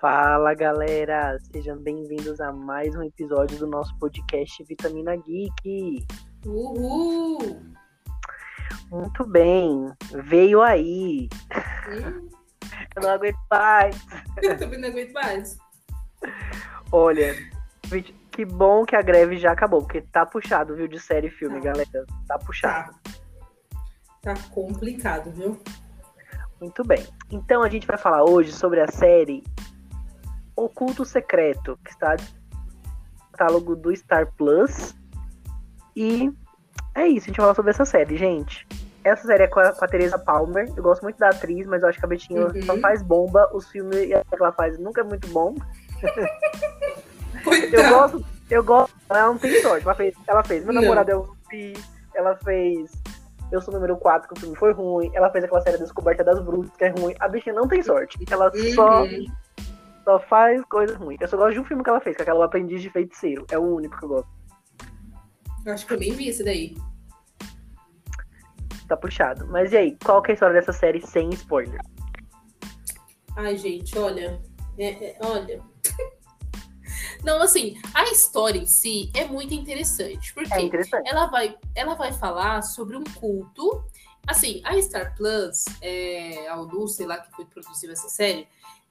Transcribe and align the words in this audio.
Fala 0.00 0.54
galera, 0.54 1.38
sejam 1.52 1.76
bem-vindos 1.76 2.40
a 2.40 2.50
mais 2.52 2.94
um 2.96 3.02
episódio 3.02 3.58
do 3.58 3.66
nosso 3.66 3.94
podcast 3.98 4.64
Vitamina 4.64 5.14
Geek. 5.16 6.06
Uhul! 6.46 7.60
Muito 8.90 9.26
bem, 9.26 9.92
veio 10.24 10.62
aí. 10.62 11.28
Hum, 11.88 12.28
Eu 12.96 13.02
não 13.02 13.10
aguento 13.10 13.38
mais. 13.50 14.06
eu 14.42 14.58
também 14.58 14.80
não 14.80 14.88
aguento 14.88 15.12
mais. 15.12 15.58
Olha, 16.90 17.34
que 18.32 18.44
bom 18.46 18.84
que 18.86 18.96
a 18.96 19.02
greve 19.02 19.36
já 19.36 19.52
acabou, 19.52 19.82
porque 19.82 20.00
tá 20.00 20.24
puxado, 20.24 20.74
viu, 20.74 20.88
de 20.88 20.98
série 20.98 21.26
e 21.28 21.30
filme, 21.30 21.58
Tá. 21.60 21.64
galera. 21.72 22.06
Tá 22.26 22.38
puxado. 22.38 22.92
Tá. 24.22 24.34
Tá 24.34 24.34
complicado, 24.50 25.30
viu? 25.30 25.60
Muito 26.60 26.84
bem. 26.84 27.06
Então 27.30 27.62
a 27.62 27.68
gente 27.68 27.86
vai 27.86 27.96
falar 27.96 28.24
hoje 28.24 28.52
sobre 28.52 28.80
a 28.80 28.88
série 28.90 29.42
Oculto 30.56 31.04
Secreto, 31.04 31.78
que 31.84 31.90
está 31.90 32.16
no 32.16 33.30
catálogo 33.32 33.74
do 33.76 33.94
Star 33.96 34.30
Plus. 34.36 34.94
E 35.96 36.30
é 36.94 37.06
isso, 37.06 37.24
a 37.24 37.28
gente 37.28 37.36
vai 37.36 37.44
falar 37.44 37.54
sobre 37.54 37.70
essa 37.70 37.84
série, 37.84 38.16
gente. 38.16 38.66
Essa 39.02 39.26
série 39.26 39.44
é 39.44 39.46
com 39.46 39.60
a, 39.60 39.72
com 39.72 39.84
a 39.84 39.88
Teresa 39.88 40.18
Palmer. 40.18 40.70
Eu 40.76 40.82
gosto 40.82 41.02
muito 41.02 41.16
da 41.18 41.30
atriz, 41.30 41.66
mas 41.66 41.82
eu 41.82 41.88
acho 41.88 41.98
que 41.98 42.04
a 42.04 42.08
Betinha 42.08 42.46
Uhum. 42.46 42.62
só 42.62 42.76
faz 42.78 43.02
bomba. 43.02 43.48
Os 43.54 43.66
filmes 43.70 43.98
que 44.08 44.34
ela 44.34 44.52
faz 44.52 44.78
nunca 44.78 45.00
é 45.00 45.04
muito 45.04 45.26
bom. 45.28 45.54
Eu 47.72 47.88
gosto, 47.88 48.24
eu 48.50 48.62
gosto. 48.64 48.94
Ela 49.08 49.26
não 49.28 49.38
tem 49.38 49.62
sorte. 49.62 49.84
Ela 49.86 49.94
fez, 49.94 50.14
ela 50.26 50.44
fez 50.44 50.64
Meu 50.64 50.74
Não. 50.74 50.82
Namorado 50.82 51.10
é 51.10 51.16
um 51.16 51.24
Zumbi. 51.24 51.72
Ela 52.14 52.36
fez 52.44 52.90
Eu 53.50 53.60
Sou 53.62 53.72
Número 53.72 53.96
4, 53.96 54.28
que 54.28 54.34
o 54.34 54.40
filme 54.40 54.56
foi 54.56 54.72
ruim. 54.72 55.10
Ela 55.14 55.30
fez 55.30 55.44
aquela 55.44 55.60
série 55.62 55.78
Descoberta 55.78 56.22
das 56.24 56.38
Bruxas, 56.40 56.76
que 56.76 56.84
é 56.84 56.88
ruim. 56.90 57.14
A 57.18 57.28
bichinha 57.28 57.54
não 57.54 57.66
tem 57.66 57.82
sorte. 57.82 58.18
Ela 58.30 58.50
Uhum. 58.54 58.74
só 58.74 59.04
faz 60.18 60.62
coisas 60.64 60.96
ruins. 60.96 61.20
Eu 61.20 61.28
só 61.28 61.36
gosto 61.36 61.52
de 61.54 61.60
um 61.60 61.64
filme 61.64 61.84
que 61.84 61.90
ela 61.90 62.00
fez, 62.00 62.16
que 62.16 62.22
é 62.22 62.24
aquela 62.24 62.40
O 62.40 62.42
Aprendiz 62.42 62.82
de 62.82 62.90
Feiticeiro. 62.90 63.46
É 63.50 63.58
o 63.58 63.62
único 63.76 63.96
que 63.98 64.04
eu 64.04 64.08
gosto. 64.08 64.28
Eu 65.66 65.72
Acho 65.74 65.86
que 65.86 65.92
eu 65.94 65.98
nem 65.98 66.12
vi 66.12 66.28
esse 66.28 66.42
daí. 66.42 66.74
Tá 68.88 68.96
puxado. 68.96 69.46
Mas 69.46 69.72
e 69.72 69.76
aí, 69.76 69.98
qual 70.04 70.20
que 70.22 70.30
é 70.30 70.32
a 70.32 70.34
história 70.34 70.54
dessa 70.54 70.72
série 70.72 71.00
sem 71.06 71.30
spoiler? 71.30 71.80
Ai, 73.36 73.56
gente, 73.56 73.96
olha. 73.98 74.40
é- 74.78 75.10
é- 75.10 75.18
olha. 75.22 75.62
Não, 77.22 77.40
assim, 77.42 77.76
a 77.94 78.04
história 78.04 78.58
em 78.58 78.66
si 78.66 79.10
é 79.14 79.26
muito 79.26 79.52
interessante. 79.54 80.32
Porque 80.34 80.52
É 80.54 80.62
interessante. 80.62 81.08
ela 81.08 81.26
vai, 81.26 81.56
ela 81.74 81.94
vai 81.94 82.12
falar 82.12 82.62
sobre 82.62 82.96
um 82.96 83.04
culto. 83.04 83.84
Assim, 84.26 84.60
a 84.64 84.80
Star 84.80 85.14
Plus, 85.16 85.64
é, 85.80 86.48
a 86.48 86.56
Ulu, 86.60 86.88
sei 86.88 87.06
lá, 87.06 87.18
que 87.18 87.30
foi 87.34 87.44
produziu 87.44 87.90
essa 87.92 88.08
série, 88.08 88.46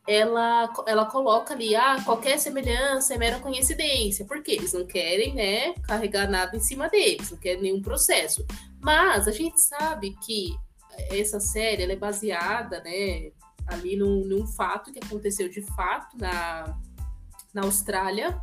ela, 0.07 0.73
ela 0.87 1.05
coloca 1.05 1.53
ali, 1.53 1.75
ah, 1.75 2.01
qualquer 2.03 2.39
semelhança 2.39 3.13
é 3.13 3.17
mera 3.17 3.39
coincidência, 3.39 4.25
porque 4.25 4.51
eles 4.51 4.73
não 4.73 4.85
querem, 4.85 5.35
né, 5.35 5.73
carregar 5.87 6.27
nada 6.27 6.55
em 6.55 6.59
cima 6.59 6.89
deles, 6.89 7.31
não 7.31 7.37
querem 7.37 7.61
nenhum 7.61 7.81
processo. 7.81 8.45
Mas 8.81 9.27
a 9.27 9.31
gente 9.31 9.61
sabe 9.61 10.15
que 10.25 10.55
essa 11.11 11.39
série 11.39 11.83
é 11.83 11.95
baseada, 11.95 12.81
né, 12.81 13.31
ali 13.67 13.95
num, 13.95 14.25
num 14.25 14.47
fato 14.47 14.91
que 14.91 14.99
aconteceu 14.99 15.47
de 15.47 15.61
fato 15.61 16.17
na, 16.17 16.75
na 17.53 17.63
Austrália, 17.63 18.39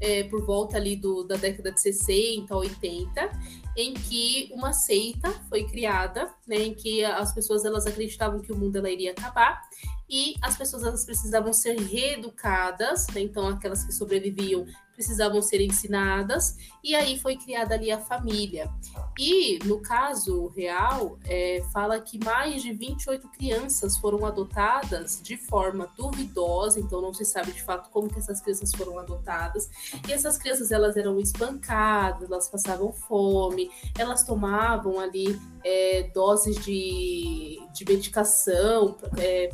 é, 0.00 0.24
por 0.24 0.44
volta 0.44 0.76
ali 0.76 0.96
do, 0.96 1.24
da 1.24 1.36
década 1.36 1.70
de 1.70 1.80
60, 1.80 2.54
80, 2.54 3.30
em 3.76 3.94
que 3.94 4.50
uma 4.52 4.72
seita 4.72 5.30
foi 5.48 5.64
criada, 5.64 6.32
né, 6.46 6.56
em 6.56 6.74
que 6.74 7.04
as 7.04 7.32
pessoas 7.32 7.64
elas 7.64 7.86
acreditavam 7.86 8.40
que 8.40 8.52
o 8.52 8.56
mundo 8.56 8.76
ela 8.76 8.90
iria 8.90 9.12
acabar 9.12 9.60
e 10.08 10.34
as 10.42 10.56
pessoas 10.56 10.82
elas 10.82 11.04
precisavam 11.04 11.52
ser 11.52 11.78
reeducadas, 11.78 13.06
né, 13.08 13.20
então 13.20 13.46
aquelas 13.46 13.84
que 13.84 13.92
sobreviviam 13.92 14.66
precisavam 15.00 15.40
ser 15.40 15.62
ensinadas 15.62 16.58
e 16.84 16.94
aí 16.94 17.18
foi 17.18 17.34
criada 17.34 17.74
ali 17.74 17.90
a 17.90 17.98
família. 17.98 18.70
E 19.18 19.58
no 19.64 19.80
caso 19.80 20.48
real, 20.48 21.18
é, 21.24 21.62
fala 21.72 21.98
que 21.98 22.22
mais 22.22 22.62
de 22.62 22.70
28 22.72 23.28
crianças 23.30 23.96
foram 23.96 24.26
adotadas 24.26 25.20
de 25.22 25.38
forma 25.38 25.88
duvidosa, 25.96 26.78
então 26.78 27.00
não 27.00 27.14
se 27.14 27.24
sabe 27.24 27.52
de 27.52 27.62
fato 27.62 27.88
como 27.90 28.10
que 28.10 28.18
essas 28.18 28.42
crianças 28.42 28.72
foram 28.74 28.98
adotadas. 28.98 29.70
E 30.06 30.12
essas 30.12 30.36
crianças 30.36 30.70
elas 30.70 30.98
eram 30.98 31.18
espancadas, 31.18 32.30
elas 32.30 32.48
passavam 32.48 32.92
fome, 32.92 33.70
elas 33.98 34.22
tomavam 34.22 35.00
ali 35.00 35.40
é, 35.64 36.10
doses 36.14 36.62
de, 36.62 37.58
de 37.72 37.84
medicação 37.86 38.96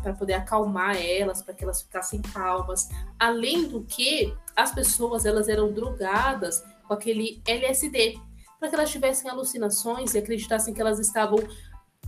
para 0.03 0.12
poder 0.15 0.35
acalmar 0.35 0.97
elas, 0.97 1.41
para 1.41 1.55
que 1.55 1.62
elas 1.62 1.83
ficassem 1.83 2.21
calmas. 2.21 2.89
Além 3.17 3.69
do 3.69 3.85
que, 3.85 4.35
as 4.56 4.75
pessoas 4.75 5.27
elas 5.27 5.49
eram 5.49 5.72
drogadas 5.72 6.65
com 6.89 6.94
aquele 6.94 7.43
LSD, 7.47 8.19
para 8.59 8.69
que 8.69 8.75
elas 8.75 8.91
tivessem 8.91 9.31
alucinações 9.31 10.15
e 10.15 10.19
acreditassem 10.19 10.72
que 10.72 10.81
elas 10.81 10.99
estavam 10.99 11.39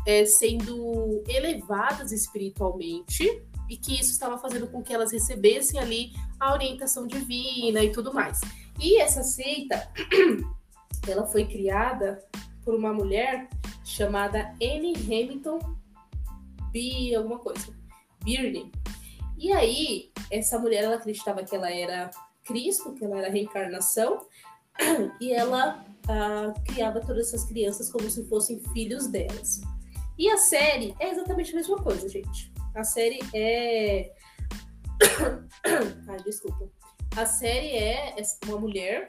é, 0.06 0.25
sendo 0.25 1.22
elevadas 1.28 2.10
espiritualmente 2.10 3.25
e 3.69 3.76
que 3.76 4.00
isso 4.00 4.12
estava 4.12 4.38
fazendo 4.38 4.66
com 4.69 4.82
que 4.82 4.94
elas 4.94 5.12
recebessem 5.12 5.78
ali 5.78 6.12
a 6.41 6.54
orientação 6.54 7.06
divina 7.06 7.82
e 7.84 7.92
tudo 7.92 8.14
mais. 8.14 8.41
E 8.80 8.98
essa 8.98 9.22
seita, 9.22 9.92
ela 11.06 11.26
foi 11.26 11.44
criada 11.44 12.25
por 12.65 12.75
uma 12.75 12.92
mulher 12.92 13.48
chamada 13.84 14.54
Anne 14.62 14.94
Hamilton 14.94 15.59
B 16.70 17.15
alguma 17.15 17.38
coisa, 17.38 17.75
Birney. 18.22 18.70
E 19.36 19.53
aí, 19.53 20.10
essa 20.30 20.59
mulher 20.59 20.84
ela 20.84 20.97
acreditava 20.97 21.42
que 21.42 21.54
ela 21.54 21.70
era 21.70 22.10
Cristo, 22.48 22.94
que 22.94 23.04
ela 23.04 23.19
era 23.19 23.28
a 23.28 23.31
reencarnação, 23.31 24.26
e 25.20 25.32
ela 25.32 25.84
ah, 26.09 26.54
criava 26.66 27.00
todas 27.00 27.28
essas 27.28 27.44
crianças 27.44 27.92
como 27.92 28.10
se 28.10 28.25
fossem 28.25 28.59
filhos 28.72 29.06
delas. 29.06 29.60
E 30.19 30.28
a 30.28 30.38
série 30.38 30.97
é 30.98 31.10
exatamente 31.10 31.53
a 31.53 31.56
mesma 31.56 31.76
coisa, 31.76 32.09
gente. 32.09 32.53
A 32.75 32.82
série 32.82 33.20
é. 33.34 34.12
Desculpa. 36.25 36.69
A 37.16 37.26
série 37.26 37.76
é 37.76 38.16
uma 38.47 38.59
mulher 38.59 39.06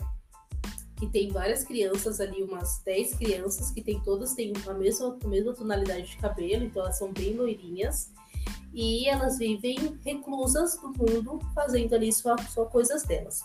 que 0.99 1.07
tem 1.07 1.29
várias 1.29 1.63
crianças 1.63 2.19
ali, 2.19 2.43
umas 2.43 2.81
10 2.83 3.15
crianças, 3.15 3.71
que 3.71 3.81
tem 3.81 4.01
todas 4.01 4.33
têm 4.33 4.51
a 4.67 4.73
mesma, 4.73 5.17
a 5.23 5.27
mesma 5.27 5.53
tonalidade 5.53 6.09
de 6.09 6.17
cabelo, 6.17 6.65
então 6.65 6.83
elas 6.83 6.97
são 6.97 7.11
bem 7.13 7.33
loirinhas. 7.33 8.11
E 8.73 9.07
elas 9.07 9.37
vivem 9.37 9.99
reclusas 10.05 10.81
no 10.81 10.89
mundo, 10.89 11.39
fazendo 11.55 11.95
ali 11.95 12.13
sua, 12.13 12.37
sua 12.37 12.65
coisas 12.67 13.03
delas. 13.03 13.43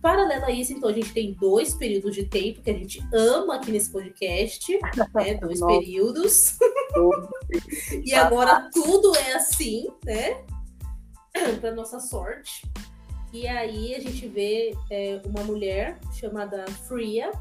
Paralelo 0.00 0.46
a 0.46 0.50
isso, 0.50 0.72
então, 0.72 0.88
a 0.88 0.92
gente 0.92 1.12
tem 1.12 1.32
dois 1.34 1.74
períodos 1.74 2.14
de 2.16 2.24
tempo 2.24 2.60
que 2.60 2.70
a 2.70 2.74
gente 2.74 3.00
ama 3.14 3.54
aqui 3.54 3.70
nesse 3.70 3.92
podcast, 3.92 4.76
né? 5.14 5.34
Dois 5.40 5.60
Nossa. 5.60 5.78
períodos. 5.78 6.58
E 8.04 8.12
agora 8.14 8.68
tudo 8.70 9.16
é 9.16 9.32
assim, 9.32 9.88
né? 10.04 10.42
Para 11.60 11.72
nossa 11.72 11.98
sorte. 12.00 12.70
E 13.32 13.48
aí 13.48 13.94
a 13.94 14.00
gente 14.00 14.28
vê 14.28 14.76
é, 14.90 15.22
uma 15.24 15.42
mulher 15.44 15.98
chamada 16.12 16.66
Freya, 16.86 17.32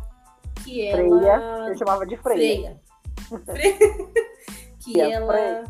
que 0.63 0.88
ela. 0.88 1.68
eu 1.68 1.78
chamava 1.78 2.06
de 2.06 2.16
Freia. 2.16 2.79
Freya. 3.28 3.41
Freya. 3.45 3.78
que 4.79 5.01
ela. 5.01 5.63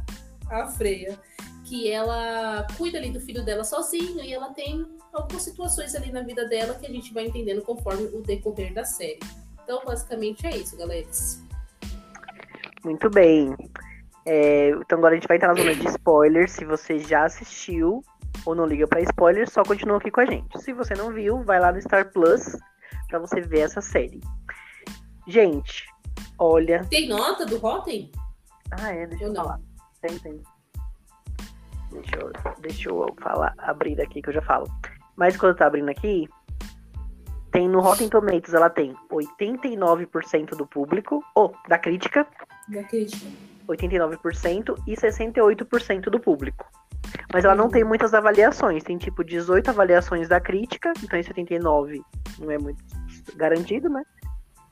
A 0.51 0.67
Freya. 0.67 1.17
Que 1.65 1.89
ela 1.89 2.67
cuida 2.77 2.97
ali 2.97 3.11
do 3.11 3.19
filho 3.19 3.43
dela 3.45 3.63
sozinha 3.63 4.25
e 4.25 4.33
ela 4.33 4.49
tem 4.53 4.85
algumas 5.13 5.43
situações 5.43 5.95
ali 5.95 6.11
na 6.11 6.21
vida 6.21 6.45
dela 6.45 6.75
que 6.75 6.85
a 6.85 6.89
gente 6.89 7.13
vai 7.13 7.25
entendendo 7.25 7.61
conforme 7.61 8.03
o 8.07 8.21
decorrer 8.21 8.73
da 8.73 8.83
série. 8.83 9.19
Então, 9.63 9.81
basicamente 9.85 10.45
é 10.45 10.57
isso, 10.57 10.75
galera. 10.75 11.07
Muito 12.83 13.09
bem. 13.09 13.55
É, 14.25 14.69
então 14.69 14.97
agora 14.97 15.13
a 15.13 15.17
gente 15.17 15.27
vai 15.27 15.37
entrar 15.37 15.49
na 15.49 15.61
zona 15.61 15.75
de 15.75 15.87
spoilers. 15.87 16.51
Se 16.51 16.65
você 16.65 16.99
já 16.99 17.25
assistiu 17.25 18.03
ou 18.45 18.55
não 18.55 18.65
liga 18.65 18.87
pra 18.87 19.01
spoilers, 19.01 19.51
só 19.51 19.63
continua 19.63 19.97
aqui 19.97 20.11
com 20.11 20.21
a 20.21 20.25
gente. 20.25 20.59
Se 20.61 20.73
você 20.73 20.93
não 20.93 21.11
viu, 21.11 21.43
vai 21.43 21.59
lá 21.59 21.71
no 21.71 21.81
Star 21.81 22.11
Plus 22.11 22.57
pra 23.07 23.19
você 23.19 23.41
ver 23.41 23.61
essa 23.61 23.81
série. 23.81 24.19
Gente, 25.27 25.85
olha. 26.37 26.85
Tem 26.89 27.07
nota 27.07 27.45
do 27.45 27.57
Rotten? 27.57 28.11
Ah, 28.71 28.91
é, 28.91 29.07
deixa 29.07 29.25
eu 29.25 29.33
não? 29.33 29.43
falar. 29.43 29.57
Tem, 29.57 29.70
tem. 30.19 30.41
Deixa 31.91 32.15
eu, 32.17 32.31
deixa 32.59 32.89
eu 32.89 33.15
falar, 33.21 33.53
abrir 33.57 33.99
aqui 34.01 34.21
que 34.21 34.29
eu 34.29 34.33
já 34.33 34.41
falo. 34.41 34.65
Mas 35.15 35.35
quando 35.35 35.55
tá 35.57 35.67
abrindo 35.67 35.89
aqui, 35.89 36.27
tem 37.51 37.67
no 37.67 37.81
Rotten 37.81 38.09
Tomatoes, 38.09 38.53
ela 38.53 38.69
tem 38.69 38.95
89% 39.11 40.55
do 40.55 40.65
público, 40.65 41.23
ou 41.35 41.53
da 41.67 41.77
crítica, 41.77 42.25
Não 42.69 42.79
acredito. 42.79 43.27
89% 43.67 44.75
e 44.87 44.95
68% 44.95 46.03
do 46.09 46.19
público. 46.19 46.65
Mas 47.33 47.43
ela 47.43 47.55
não 47.55 47.69
tem 47.69 47.83
muitas 47.83 48.13
avaliações, 48.13 48.83
tem 48.83 48.97
tipo 48.97 49.23
18 49.23 49.69
avaliações 49.69 50.29
da 50.29 50.39
crítica, 50.39 50.93
então 51.03 51.19
em 51.19 51.23
79 51.23 52.01
não 52.39 52.51
é 52.51 52.57
muito 52.57 52.83
garantido, 53.35 53.89
né? 53.89 54.03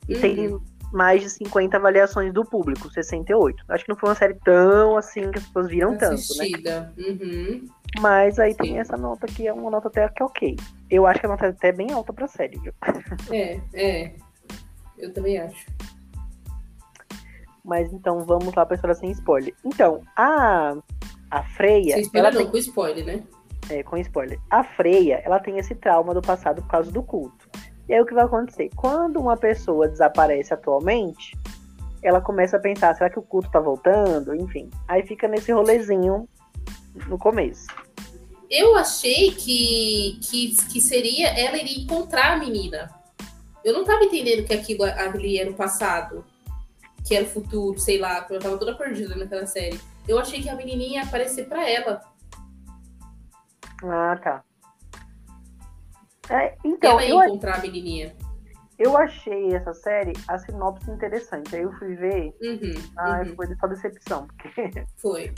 E 0.07 0.17
tem 0.17 0.47
Uhum. 0.47 0.63
Mais 0.91 1.21
de 1.21 1.30
50 1.30 1.77
avaliações 1.77 2.33
do 2.33 2.44
público, 2.44 2.89
68. 2.89 3.63
Acho 3.69 3.83
que 3.86 3.89
não 3.89 3.97
foi 3.97 4.09
uma 4.09 4.15
série 4.15 4.33
tão 4.44 4.97
assim 4.97 5.30
que 5.31 5.38
as 5.39 5.45
pessoas 5.45 5.68
viram 5.68 5.94
Assistida. 5.94 6.94
tanto, 6.95 7.01
né? 7.01 7.07
Uhum. 7.07 7.65
Mas 8.00 8.38
aí 8.39 8.51
Sim. 8.51 8.57
tem 8.57 8.80
essa 8.80 8.97
nota 8.97 9.27
que 9.27 9.47
é 9.47 9.53
uma 9.53 9.71
nota 9.71 9.88
até 9.88 10.07
que 10.09 10.24
ok. 10.24 10.56
Eu 10.89 11.06
acho 11.07 11.19
que 11.19 11.25
a 11.25 11.30
nota 11.30 11.45
é 11.47 11.50
até 11.50 11.71
bem 11.71 11.91
alta 11.91 12.13
pra 12.13 12.27
série, 12.27 12.57
viu? 12.59 12.74
É, 13.31 13.59
é. 13.74 14.13
Eu 14.97 15.13
também 15.13 15.38
acho. 15.38 15.65
Mas 17.63 17.92
então 17.94 18.25
vamos 18.25 18.53
lá 18.56 18.65
pra 18.65 18.75
história 18.75 18.95
sem 18.95 19.12
spoiler. 19.12 19.53
Então, 19.63 20.01
a, 20.15 20.75
a 21.30 21.44
Freia. 21.44 21.94
Sem 21.95 22.01
spoiler 22.03 22.33
não, 22.33 22.47
com 22.47 22.57
spoiler, 22.57 23.06
né? 23.06 23.24
tem- 23.68 23.80
é, 23.80 23.83
com 23.83 23.97
spoiler. 23.97 24.39
A 24.50 24.63
Freia, 24.63 25.21
ela 25.24 25.39
tem 25.39 25.57
esse 25.59 25.75
trauma 25.75 26.13
do 26.13 26.21
passado 26.21 26.62
por 26.63 26.69
causa 26.69 26.92
do 26.92 27.03
culto. 27.03 27.47
E 27.89 27.94
aí 27.95 28.00
o 28.00 28.06
que 28.06 28.13
vai 28.13 28.24
acontecer? 28.24 28.69
Quando 28.75 29.19
uma 29.19 29.36
pessoa 29.36 29.88
desaparece 29.88 30.53
atualmente, 30.53 31.36
ela 32.03 32.21
começa 32.21 32.57
a 32.57 32.59
pensar, 32.59 32.94
será 32.94 33.09
que 33.09 33.18
o 33.18 33.24
culto 33.24 33.50
tá 33.50 33.59
voltando? 33.59 34.36
Enfim. 34.36 34.69
Aí 34.88 35.01
fica 35.01 35.27
nesse 35.27 35.51
rolezinho 35.51 36.30
no 37.07 37.18
começo. 37.18 37.65
Eu 38.47 38.75
achei 38.75 39.31
que, 39.31 40.19
que, 40.21 40.56
que 40.71 40.80
seria 40.80 41.30
ela 41.30 41.57
iria 41.57 41.83
encontrar 41.83 42.33
a 42.33 42.38
menina. 42.38 42.91
Eu 43.65 43.74
não 43.74 43.83
tava 43.83 44.03
entendendo 44.03 44.45
que 44.45 44.53
aquilo 44.53 44.83
ali 44.83 45.39
era 45.39 45.50
o 45.50 45.56
passado, 45.56 46.24
que 47.03 47.15
era 47.15 47.25
o 47.25 47.30
futuro, 47.30 47.80
sei 47.80 47.97
lá, 47.97 48.21
porque 48.21 48.35
eu 48.35 48.39
tava 48.39 48.57
toda 48.59 48.75
perdida 48.75 49.15
naquela 49.15 49.47
série. 49.47 49.80
Eu 50.07 50.19
achei 50.19 50.44
que 50.44 50.50
a 50.50 50.56
menininha 50.56 51.01
ia 51.01 51.07
aparecer 51.07 51.47
pra 51.47 51.68
ela. 51.68 52.01
Ah, 53.83 54.19
tá. 54.24 54.44
É, 56.29 56.55
então, 56.63 56.99
eu, 57.01 57.21
encontrar 57.23 57.55
a 57.57 57.61
menininha. 57.61 58.15
eu 58.77 58.95
achei 58.97 59.53
essa 59.53 59.73
série, 59.73 60.13
a 60.27 60.37
sinopse 60.37 60.89
interessante. 60.91 61.55
Aí 61.55 61.63
eu 61.63 61.71
fui 61.73 61.95
ver, 61.95 62.33
Uhum, 62.41 62.73
ah, 62.97 63.23
uhum. 63.25 63.35
foi 63.35 63.47
só 63.55 63.67
decepção. 63.67 64.27
Porque 64.27 64.85
Foi. 64.97 65.31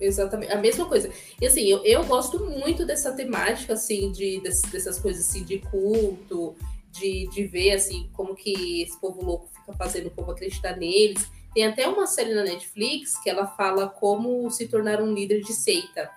Exatamente. 0.00 0.52
A 0.52 0.56
mesma 0.58 0.86
coisa. 0.86 1.08
E 1.40 1.46
assim, 1.46 1.62
eu, 1.68 1.82
eu 1.84 2.04
gosto 2.04 2.44
muito 2.46 2.84
dessa 2.84 3.12
temática, 3.12 3.74
assim, 3.74 4.10
de, 4.10 4.40
des- 4.40 4.62
dessas 4.62 4.98
coisas 4.98 5.28
assim, 5.28 5.44
de 5.44 5.60
culto, 5.60 6.56
de, 6.90 7.28
de 7.28 7.46
ver 7.46 7.72
assim, 7.72 8.10
como 8.12 8.34
que 8.34 8.82
esse 8.82 9.00
povo 9.00 9.24
louco 9.24 9.48
fica 9.54 9.72
fazendo 9.74 10.08
o 10.08 10.10
povo 10.10 10.32
acreditar 10.32 10.76
neles. 10.76 11.30
Tem 11.54 11.64
até 11.66 11.86
uma 11.86 12.08
série 12.08 12.34
na 12.34 12.42
Netflix 12.42 13.16
que 13.22 13.30
ela 13.30 13.46
fala 13.46 13.88
como 13.88 14.50
se 14.50 14.66
tornar 14.66 15.00
um 15.00 15.14
líder 15.14 15.40
de 15.42 15.52
seita. 15.52 16.10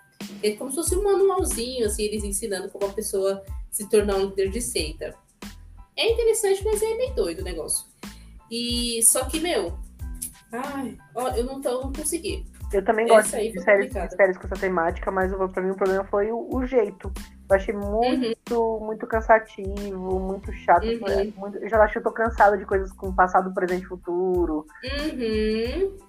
É 0.43 0.51
como 0.51 0.69
se 0.69 0.75
fosse 0.77 0.95
um 0.95 1.03
manualzinho, 1.03 1.85
assim, 1.85 2.03
eles 2.03 2.23
ensinando 2.23 2.69
como 2.69 2.85
a 2.85 2.93
pessoa 2.93 3.43
se 3.71 3.89
tornar 3.89 4.15
um 4.17 4.25
líder 4.27 4.49
de 4.49 4.61
seita. 4.61 5.15
É 5.95 6.11
interessante, 6.11 6.63
mas 6.63 6.81
é 6.81 6.95
meio 6.95 7.15
doido 7.15 7.39
o 7.39 7.43
negócio. 7.43 7.85
E 8.51 9.01
só 9.03 9.25
que, 9.25 9.39
meu, 9.39 9.77
ai, 10.51 10.97
ó, 11.15 11.29
eu 11.29 11.43
não, 11.43 11.59
tô, 11.61 11.69
eu 11.69 11.81
não 11.81 11.93
consegui. 11.93 12.45
eu 12.71 12.83
também 12.85 13.05
Essa 13.05 13.15
gosto 13.15 13.35
aí 13.35 13.51
de 13.51 13.61
séries, 13.61 13.91
de 13.93 14.15
séries 14.15 14.37
com 14.37 14.45
essa 14.45 14.55
temática, 14.55 15.11
mas 15.11 15.31
pra 15.51 15.61
mim 15.61 15.71
o 15.71 15.75
problema 15.75 16.03
foi 16.05 16.31
o, 16.31 16.47
o 16.55 16.65
jeito. 16.65 17.11
Eu 17.49 17.55
achei 17.55 17.73
muito, 17.73 18.79
muito 18.81 19.07
cansativo, 19.07 20.19
muito 20.19 20.51
chato. 20.53 20.85
Uhum. 20.85 21.07
é, 21.07 21.23
muito- 21.35 21.57
eu 21.57 21.69
já 21.69 21.81
acho 21.81 21.93
que 21.93 21.99
eu 21.99 22.03
tô 22.03 22.11
cansada 22.11 22.57
de 22.57 22.65
coisas 22.65 22.91
com 22.91 23.13
passado, 23.13 23.53
presente 23.53 23.83
e 23.83 23.87
futuro. 23.87 24.65
Uhum. 24.83 26.06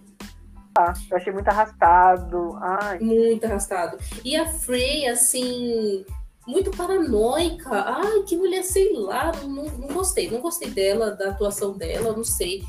Eu 1.10 1.16
achei 1.16 1.32
muito 1.32 1.48
arrastado. 1.48 2.56
Ai, 2.60 2.98
Muito 3.00 3.44
arrastado. 3.44 3.98
E 4.24 4.36
a 4.36 4.46
Frey, 4.46 5.06
assim, 5.08 6.04
muito 6.46 6.70
paranoica. 6.70 7.70
Ai, 7.70 8.22
que 8.22 8.36
mulher, 8.36 8.62
sei 8.62 8.92
lá, 8.94 9.32
não, 9.42 9.64
não 9.64 9.88
gostei. 9.88 10.30
Não 10.30 10.40
gostei 10.40 10.70
dela, 10.70 11.10
da 11.10 11.30
atuação 11.30 11.76
dela, 11.76 12.16
não 12.16 12.24
sei. 12.24 12.62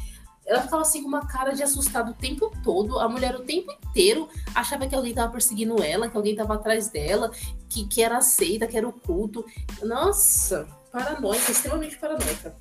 Ela 0.45 0.61
ficava 0.63 0.81
assim 0.81 1.03
com 1.03 1.07
uma 1.07 1.27
cara 1.27 1.51
de 1.51 1.61
assustado 1.61 2.09
o 2.09 2.13
tempo 2.15 2.51
todo. 2.63 2.99
A 2.99 3.07
mulher 3.07 3.35
o 3.35 3.43
tempo 3.43 3.71
inteiro 3.71 4.27
achava 4.55 4.87
que 4.87 4.95
alguém 4.95 5.13
tava 5.13 5.31
perseguindo 5.31 5.81
ela, 5.81 6.09
que 6.09 6.17
alguém 6.17 6.35
tava 6.35 6.55
atrás 6.55 6.89
dela, 6.89 7.31
que, 7.69 7.87
que 7.87 8.01
era 8.01 8.17
a 8.17 8.21
seita, 8.21 8.65
que 8.65 8.75
era 8.75 8.87
o 8.87 8.91
culto. 8.91 9.45
Nossa, 9.83 10.67
paranoica, 10.91 11.51
extremamente 11.51 11.97
paranoica. 11.99 12.57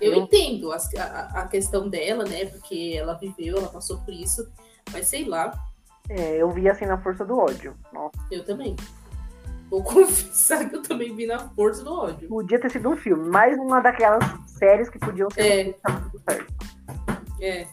Eu 0.00 0.14
entendo 0.14 0.72
as- 0.72 0.92
a, 0.94 1.42
a 1.42 1.48
questão 1.48 1.88
dela, 1.88 2.24
né? 2.24 2.46
Porque 2.46 2.94
ela 2.98 3.14
viveu, 3.14 3.58
ela 3.58 3.68
passou 3.68 3.98
por 3.98 4.12
isso. 4.12 4.46
Mas 4.92 5.06
sei 5.06 5.24
lá, 5.24 5.52
é, 6.08 6.36
eu 6.36 6.50
vi 6.50 6.68
assim 6.68 6.84
na 6.84 6.98
força 6.98 7.24
do 7.24 7.38
ódio. 7.38 7.74
Nossa, 7.92 8.18
eu 8.30 8.44
também. 8.44 8.76
Vou 9.70 9.82
confessar 9.84 10.68
que 10.68 10.76
eu 10.76 10.82
também 10.82 11.14
vi 11.16 11.26
na 11.26 11.38
força 11.50 11.82
do 11.82 11.92
ódio. 11.92 12.28
podia 12.28 12.60
ter 12.60 12.70
sido 12.70 12.88
um 12.90 12.96
filme, 12.96 13.28
mais 13.30 13.58
uma 13.58 13.80
daquelas 13.80 14.22
séries 14.46 14.88
que 14.90 14.98
podiam 14.98 15.30
ser 15.30 15.40
É. 15.42 15.72
tudo 15.72 16.22
certo. 16.28 16.52
É. 17.40 17.66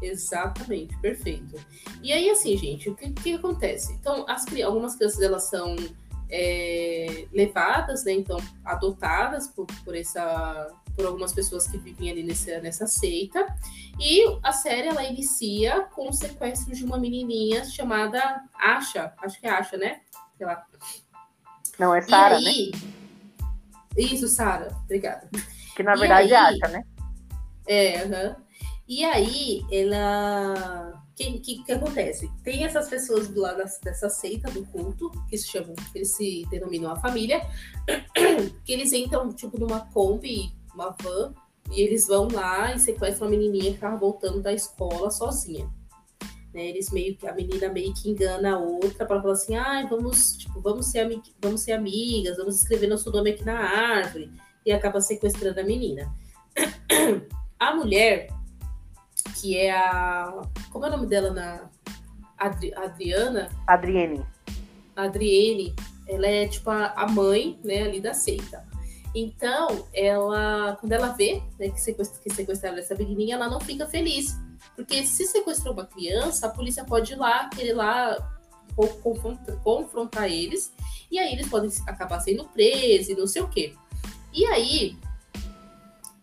Exatamente, 0.00 0.96
perfeito. 0.98 1.56
E 2.02 2.12
aí, 2.12 2.30
assim, 2.30 2.56
gente, 2.56 2.88
o 2.88 2.94
que, 2.94 3.10
que 3.10 3.34
acontece? 3.34 3.92
Então, 3.94 4.24
as, 4.28 4.44
algumas 4.64 4.94
crianças 4.94 5.20
elas 5.20 5.48
são 5.48 5.74
é, 6.30 7.26
levadas, 7.32 8.04
né? 8.04 8.12
Então, 8.12 8.38
adotadas 8.64 9.48
por, 9.48 9.66
por 9.84 9.96
essa 9.96 10.70
por 10.96 11.06
algumas 11.06 11.32
pessoas 11.32 11.68
que 11.68 11.78
vivem 11.78 12.10
ali 12.10 12.24
nessa, 12.24 12.58
nessa 12.60 12.86
seita. 12.88 13.46
E 14.00 14.24
a 14.42 14.52
série 14.52 14.88
ela 14.88 15.04
inicia 15.04 15.82
com 15.94 16.08
o 16.08 16.12
sequestro 16.12 16.74
de 16.74 16.84
uma 16.84 16.98
menininha 16.98 17.64
chamada 17.64 18.42
Asha, 18.54 19.12
acho 19.18 19.40
que 19.40 19.46
é 19.46 19.50
Asha, 19.50 19.76
né? 19.76 20.00
Sei 20.36 20.44
lá. 20.44 20.66
Não, 21.78 21.94
é 21.94 22.02
Sara, 22.02 22.40
né? 22.40 22.48
aí, 22.50 22.72
Isso, 23.96 24.26
Sara, 24.26 24.76
obrigada. 24.84 25.28
Que 25.76 25.84
na 25.84 25.94
e 25.94 25.98
verdade 26.00 26.32
é 26.32 26.36
aí- 26.36 26.60
acha, 26.60 26.68
né? 26.72 26.84
É, 27.66 28.02
aham. 28.02 28.36
E 28.88 29.04
aí, 29.04 29.64
ela. 29.70 31.00
Que, 31.18 31.40
que, 31.40 31.64
que 31.64 31.72
acontece? 31.72 32.30
Tem 32.44 32.64
essas 32.64 32.88
pessoas 32.88 33.26
do 33.26 33.40
lado 33.40 33.60
dessa 33.82 34.08
seita 34.08 34.48
do 34.52 34.64
culto, 34.66 35.10
que 35.28 35.36
se 35.36 35.48
chamam, 35.48 35.74
eles 35.92 36.14
se 36.14 36.46
denominam 36.48 36.92
a 36.92 36.96
família, 36.96 37.44
que 38.64 38.72
eles 38.72 38.92
entram, 38.92 39.28
tipo, 39.32 39.58
numa 39.58 39.80
Kombi, 39.80 40.52
uma 40.72 40.94
van, 41.02 41.34
e 41.72 41.80
eles 41.80 42.06
vão 42.06 42.28
lá 42.28 42.72
e 42.72 42.78
sequestram 42.78 43.26
a 43.26 43.30
menininha 43.30 43.72
que 43.72 43.80
tava 43.80 43.96
voltando 43.96 44.40
da 44.40 44.52
escola 44.52 45.10
sozinha. 45.10 45.68
Né, 46.54 46.68
eles 46.68 46.90
meio 46.92 47.16
que, 47.16 47.26
a 47.26 47.34
menina 47.34 47.68
meio 47.68 47.92
que 47.92 48.08
engana 48.08 48.54
a 48.54 48.58
outra 48.58 49.04
para 49.04 49.20
falar 49.20 49.34
assim, 49.34 49.56
ai, 49.56 49.88
vamos, 49.88 50.36
tipo, 50.36 50.60
vamos 50.60 50.86
ser, 50.86 51.20
vamos 51.42 51.62
ser 51.62 51.72
amigas, 51.72 52.36
vamos 52.36 52.60
escrever 52.60 52.86
nosso 52.86 53.10
nome 53.10 53.30
aqui 53.30 53.44
na 53.44 53.58
árvore, 53.58 54.30
e 54.64 54.70
acaba 54.70 55.00
sequestrando 55.00 55.58
a 55.58 55.64
menina. 55.64 56.14
A 57.60 57.74
mulher, 57.74 58.28
que 59.40 59.56
é 59.56 59.70
a. 59.70 60.42
Como 60.70 60.84
é 60.84 60.88
o 60.88 60.92
nome 60.92 61.06
dela 61.06 61.30
na. 61.32 61.68
Adri- 62.36 62.74
Adriana? 62.74 63.48
Adriene. 63.66 64.24
Adriene, 64.94 65.74
ela 66.08 66.26
é 66.26 66.46
tipo 66.48 66.70
a, 66.70 66.92
a 66.96 67.06
mãe, 67.08 67.58
né, 67.64 67.82
ali 67.82 68.00
da 68.00 68.14
seita. 68.14 68.66
Então, 69.14 69.86
ela, 69.92 70.76
quando 70.80 70.92
ela 70.92 71.08
vê 71.08 71.42
né, 71.58 71.70
que, 71.70 71.80
sequest- 71.80 72.20
que 72.22 72.30
sequestraram 72.32 72.78
essa 72.78 72.94
menininha, 72.94 73.34
ela 73.36 73.48
não 73.48 73.60
fica 73.60 73.86
feliz. 73.86 74.36
Porque 74.76 75.04
se 75.04 75.26
sequestrou 75.26 75.72
uma 75.74 75.86
criança, 75.86 76.46
a 76.46 76.50
polícia 76.50 76.84
pode 76.84 77.12
ir 77.12 77.16
lá, 77.16 77.48
querer 77.48 77.74
lá 77.74 78.16
co- 78.76 78.86
confronta- 79.02 79.56
confrontar 79.64 80.30
eles, 80.30 80.72
e 81.10 81.18
aí 81.18 81.32
eles 81.32 81.48
podem 81.48 81.70
acabar 81.86 82.20
sendo 82.20 82.44
presos 82.44 83.08
e 83.08 83.14
não 83.16 83.26
sei 83.26 83.42
o 83.42 83.48
quê. 83.48 83.74
E 84.32 84.44
aí, 84.46 84.96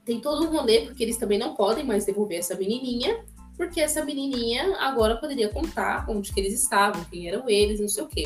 tem 0.06 0.20
todo 0.20 0.46
um 0.46 0.52
rolê, 0.52 0.82
porque 0.82 1.04
eles 1.04 1.18
também 1.18 1.38
não 1.40 1.56
podem 1.56 1.84
mais 1.84 2.06
devolver 2.06 2.38
essa 2.40 2.56
menininha, 2.56 3.26
porque 3.58 3.82
essa 3.82 4.06
menininha 4.06 4.78
agora 4.80 5.18
poderia 5.18 5.50
contar 5.50 6.06
onde 6.10 6.32
que 6.34 6.40
eles 6.40 6.54
estavam, 6.62 7.04
quem 7.06 7.28
eram 7.28 7.50
eles, 7.50 7.80
não 7.80 7.88
sei 7.88 8.04
o 8.04 8.08
quê. 8.08 8.24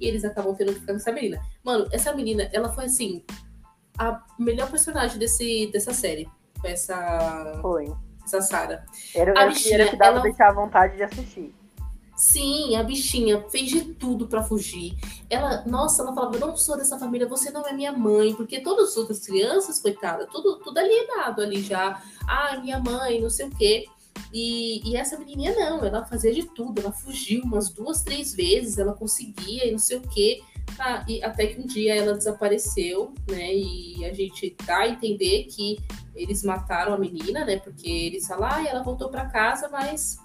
E 0.00 0.06
eles 0.06 0.24
acabam 0.24 0.54
tendo 0.54 0.72
que 0.72 0.80
ficar 0.80 0.92
com 0.92 0.98
essa 0.98 1.10
menina. 1.12 1.40
Mano, 1.64 1.88
essa 1.90 2.12
menina, 2.12 2.48
ela 2.52 2.68
foi 2.72 2.84
assim, 2.84 3.24
a 3.98 4.22
melhor 4.38 4.70
personagem 4.70 5.18
desse, 5.18 5.68
dessa 5.72 5.92
série. 5.92 6.28
Foi 6.60 6.70
essa, 6.70 7.58
Foi. 7.60 7.92
essa 8.24 8.40
Sarah. 8.40 8.84
Era, 9.14 9.32
A 9.36 9.42
era, 9.42 9.48
bichinha, 9.50 9.74
era 9.74 9.88
que 9.90 9.96
dava 9.96 10.12
ela- 10.18 10.22
deixar 10.22 10.50
a 10.50 10.52
vontade 10.52 10.96
de 10.96 11.02
assistir. 11.02 11.52
Sim, 12.18 12.74
a 12.74 12.82
bichinha 12.82 13.48
fez 13.48 13.70
de 13.70 13.94
tudo 13.94 14.26
pra 14.26 14.42
fugir. 14.42 14.96
Ela, 15.30 15.64
nossa, 15.64 16.02
ela 16.02 16.12
falava, 16.12 16.34
eu 16.34 16.40
não 16.40 16.56
sou 16.56 16.76
dessa 16.76 16.98
família, 16.98 17.28
você 17.28 17.48
não 17.52 17.64
é 17.64 17.72
minha 17.72 17.92
mãe, 17.92 18.34
porque 18.34 18.58
todas 18.60 18.88
as 18.90 18.96
outras 18.96 19.24
crianças, 19.24 19.78
coitada, 19.78 20.26
tudo, 20.26 20.58
tudo 20.58 20.78
alienado 20.78 21.40
ali 21.40 21.62
já. 21.62 22.02
Ah, 22.26 22.58
minha 22.60 22.80
mãe, 22.80 23.20
não 23.20 23.30
sei 23.30 23.46
o 23.46 23.50
quê. 23.56 23.86
E, 24.34 24.82
e 24.84 24.96
essa 24.96 25.16
menininha 25.16 25.54
não, 25.54 25.84
ela 25.84 26.04
fazia 26.04 26.34
de 26.34 26.42
tudo, 26.42 26.80
ela 26.80 26.90
fugiu 26.90 27.44
umas 27.44 27.70
duas, 27.70 28.02
três 28.02 28.34
vezes, 28.34 28.78
ela 28.78 28.94
conseguia 28.94 29.68
e 29.68 29.70
não 29.70 29.78
sei 29.78 29.98
o 29.98 30.00
quê. 30.00 30.42
Ah, 30.76 31.04
e 31.06 31.22
até 31.22 31.46
que 31.46 31.60
um 31.60 31.66
dia 31.66 31.94
ela 31.94 32.14
desapareceu, 32.14 33.14
né? 33.30 33.54
E 33.54 34.04
a 34.04 34.12
gente 34.12 34.56
dá 34.66 34.78
a 34.78 34.88
entender 34.88 35.44
que 35.44 35.78
eles 36.16 36.42
mataram 36.42 36.92
a 36.94 36.98
menina, 36.98 37.44
né? 37.44 37.60
Porque 37.60 37.88
eles 37.88 38.26
falam, 38.26 38.48
ah, 38.50 38.68
ela 38.68 38.82
voltou 38.82 39.08
pra 39.08 39.26
casa, 39.26 39.68
mas 39.68 40.18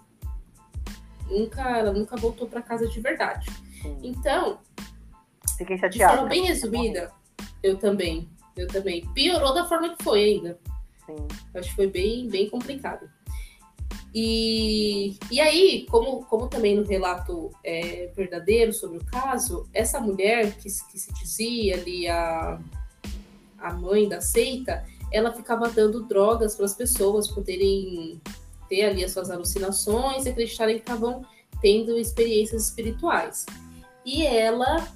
nunca, 1.29 1.77
ela 1.77 1.91
nunca 1.91 2.15
voltou 2.15 2.47
para 2.47 2.61
casa 2.61 2.87
de 2.87 2.99
verdade. 2.99 3.49
Sim. 3.81 3.97
Então, 4.03 4.59
Fiquei 5.57 5.75
de 5.75 5.81
chateada. 5.81 6.15
forma 6.17 6.29
bem 6.29 6.45
resumida, 6.45 7.11
eu 7.61 7.77
também, 7.77 8.29
eu 8.55 8.67
também. 8.67 9.05
Piorou 9.13 9.53
da 9.53 9.65
forma 9.65 9.95
que 9.95 10.03
foi 10.03 10.23
ainda. 10.23 10.59
Sim. 11.05 11.27
Acho 11.53 11.69
que 11.69 11.75
foi 11.75 11.87
bem, 11.87 12.27
bem 12.27 12.49
complicado. 12.49 13.09
E, 14.15 15.17
e 15.31 15.41
aí, 15.41 15.87
como, 15.89 16.23
como 16.25 16.47
também 16.47 16.75
no 16.75 16.83
relato 16.85 17.51
é, 17.63 18.11
verdadeiro 18.15 18.71
sobre 18.71 18.99
o 18.99 19.05
caso, 19.05 19.67
essa 19.73 19.99
mulher 19.99 20.55
que, 20.55 20.69
que 20.69 20.99
se 20.99 21.11
dizia 21.13 21.75
ali 21.75 22.07
a, 22.07 22.59
a 23.57 23.73
mãe 23.73 24.07
da 24.07 24.21
seita, 24.21 24.85
ela 25.11 25.33
ficava 25.33 25.67
dando 25.69 26.03
drogas 26.03 26.55
para 26.55 26.65
as 26.65 26.75
pessoas 26.75 27.27
poderem 27.27 28.21
ter 28.73 28.85
ali 28.85 29.05
as 29.05 29.11
suas 29.11 29.29
alucinações 29.29 30.25
e 30.25 30.29
acreditarem 30.29 30.77
que 30.77 30.81
estavam 30.81 31.23
tendo 31.61 31.95
experiências 31.95 32.69
espirituais. 32.69 33.45
E 34.03 34.25
ela, 34.25 34.87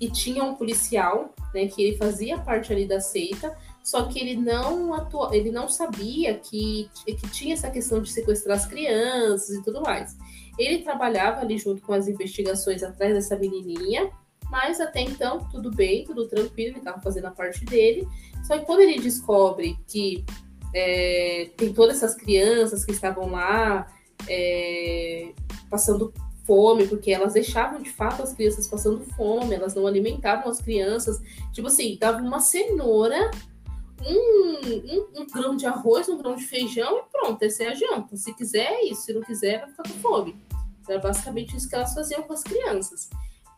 e 0.00 0.10
tinha 0.10 0.42
um 0.42 0.54
policial, 0.54 1.34
né, 1.52 1.66
que 1.66 1.82
ele 1.82 1.98
fazia 1.98 2.38
parte 2.38 2.72
ali 2.72 2.86
da 2.86 2.98
seita, 2.98 3.54
só 3.84 4.04
que 4.04 4.18
ele 4.18 4.36
não 4.36 4.94
atua, 4.94 5.36
ele 5.36 5.50
não 5.50 5.68
sabia 5.68 6.34
que, 6.34 6.88
que 7.04 7.30
tinha 7.30 7.52
essa 7.52 7.70
questão 7.70 8.00
de 8.00 8.10
sequestrar 8.10 8.56
as 8.56 8.66
crianças 8.66 9.50
e 9.50 9.62
tudo 9.62 9.82
mais. 9.82 10.16
Ele 10.58 10.78
trabalhava 10.78 11.42
ali 11.42 11.58
junto 11.58 11.82
com 11.82 11.92
as 11.92 12.08
investigações 12.08 12.82
atrás 12.82 13.12
dessa 13.12 13.36
menininha, 13.36 14.10
mas 14.50 14.80
até 14.80 15.02
então 15.02 15.46
tudo 15.50 15.70
bem, 15.70 16.04
tudo 16.04 16.26
tranquilo, 16.26 16.70
ele 16.70 16.78
estava 16.78 17.02
fazendo 17.02 17.26
a 17.26 17.30
parte 17.30 17.66
dele. 17.66 18.08
Só 18.44 18.58
que 18.58 18.64
quando 18.64 18.80
ele 18.80 18.98
descobre 18.98 19.76
que 19.86 20.24
é, 20.78 21.48
tem 21.56 21.72
todas 21.72 21.96
essas 21.96 22.14
crianças 22.14 22.84
que 22.84 22.92
estavam 22.92 23.30
lá 23.30 23.90
é, 24.28 25.32
passando 25.70 26.12
fome, 26.44 26.86
porque 26.86 27.10
elas 27.10 27.32
deixavam 27.32 27.80
de 27.80 27.90
fato 27.90 28.22
as 28.22 28.34
crianças 28.34 28.68
passando 28.68 29.00
fome, 29.16 29.54
elas 29.54 29.74
não 29.74 29.86
alimentavam 29.86 30.50
as 30.50 30.60
crianças. 30.60 31.18
Tipo 31.50 31.68
assim, 31.68 31.96
dava 31.98 32.18
uma 32.18 32.40
cenoura 32.40 33.30
um, 34.04 35.16
um, 35.16 35.22
um, 35.22 35.26
grão 35.32 35.56
de 35.56 35.64
arroz, 35.64 36.10
um 36.10 36.18
grão 36.18 36.36
de 36.36 36.44
feijão 36.44 36.98
e 36.98 37.02
pronto, 37.10 37.42
essa 37.42 37.64
é 37.64 37.68
a 37.68 37.74
janta. 37.74 38.14
Se 38.14 38.34
quiser, 38.34 38.70
é 38.70 38.84
isso. 38.84 39.06
Se 39.06 39.14
não 39.14 39.22
quiser, 39.22 39.60
vai 39.60 39.70
ficar 39.70 39.82
com 39.84 39.98
fome. 40.00 40.36
Era 40.86 41.00
basicamente 41.00 41.56
isso 41.56 41.70
que 41.70 41.74
elas 41.74 41.94
faziam 41.94 42.22
com 42.22 42.34
as 42.34 42.42
crianças. 42.42 43.08